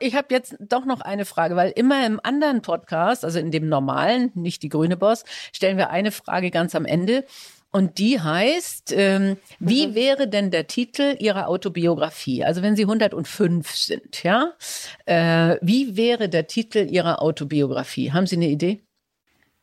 [0.01, 3.69] Ich habe jetzt doch noch eine Frage, weil immer im anderen Podcast, also in dem
[3.69, 7.25] normalen, nicht die grüne Boss, stellen wir eine Frage ganz am Ende.
[7.73, 9.95] Und die heißt, ähm, wie mhm.
[9.95, 12.45] wäre denn der Titel Ihrer Autobiografie?
[12.45, 14.53] Also wenn Sie 105 sind, ja,
[15.07, 18.13] äh, wie wäre der Titel Ihrer Autobiografie?
[18.13, 18.83] Haben Sie eine Idee?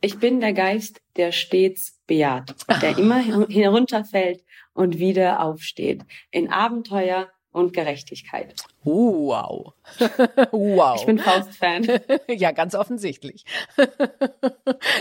[0.02, 4.44] Ich bin der Geist, der stets bejaht, der immer herunterfällt
[4.74, 6.02] und wieder aufsteht.
[6.32, 8.56] In Abenteuer und Gerechtigkeit.
[8.84, 9.74] wow.
[10.52, 11.00] wow.
[11.00, 12.00] Ich bin Faust-Fan.
[12.28, 13.46] ja, ganz offensichtlich.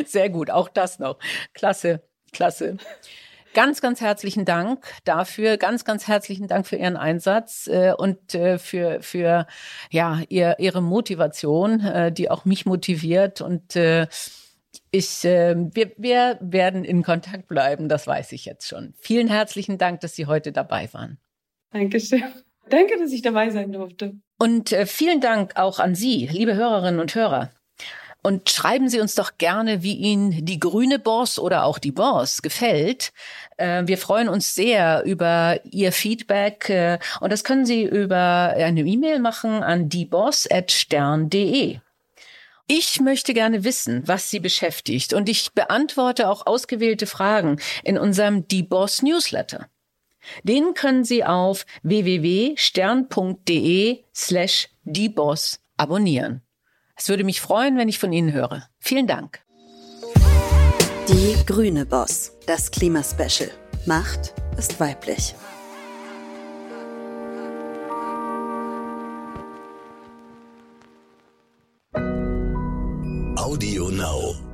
[0.04, 1.18] Sehr gut, auch das noch.
[1.54, 2.02] Klasse.
[2.32, 2.76] Klasse.
[3.54, 5.56] Ganz, ganz herzlichen Dank dafür.
[5.56, 9.46] Ganz, ganz herzlichen Dank für Ihren Einsatz äh, und äh, für, für
[9.90, 13.40] ja, ihr, Ihre Motivation, äh, die auch mich motiviert.
[13.40, 14.06] Und äh,
[14.90, 18.94] ich, äh, wir, wir werden in Kontakt bleiben, das weiß ich jetzt schon.
[19.00, 21.18] Vielen herzlichen Dank, dass Sie heute dabei waren.
[21.72, 22.22] Dankeschön.
[22.68, 24.14] Danke, dass ich dabei sein durfte.
[24.38, 27.50] Und äh, vielen Dank auch an Sie, liebe Hörerinnen und Hörer.
[28.28, 32.42] Und schreiben Sie uns doch gerne, wie Ihnen die grüne Boss oder auch die Boss
[32.42, 33.14] gefällt.
[33.56, 38.82] Äh, wir freuen uns sehr über Ihr Feedback äh, und das können Sie über eine
[38.82, 41.78] E-Mail machen an dieboss.stern.de.
[42.66, 48.46] Ich möchte gerne wissen, was Sie beschäftigt und ich beantworte auch ausgewählte Fragen in unserem
[48.46, 49.70] Die Boss Newsletter.
[50.42, 52.58] Den können Sie auf www.stern.de
[54.14, 56.42] slash dieboss abonnieren.
[56.98, 58.68] Es würde mich freuen, wenn ich von Ihnen höre.
[58.80, 59.40] Vielen Dank.
[61.08, 63.50] Die Grüne Boss, das Klimaspecial.
[63.86, 65.34] Macht ist weiblich.
[73.36, 74.47] Audio Now.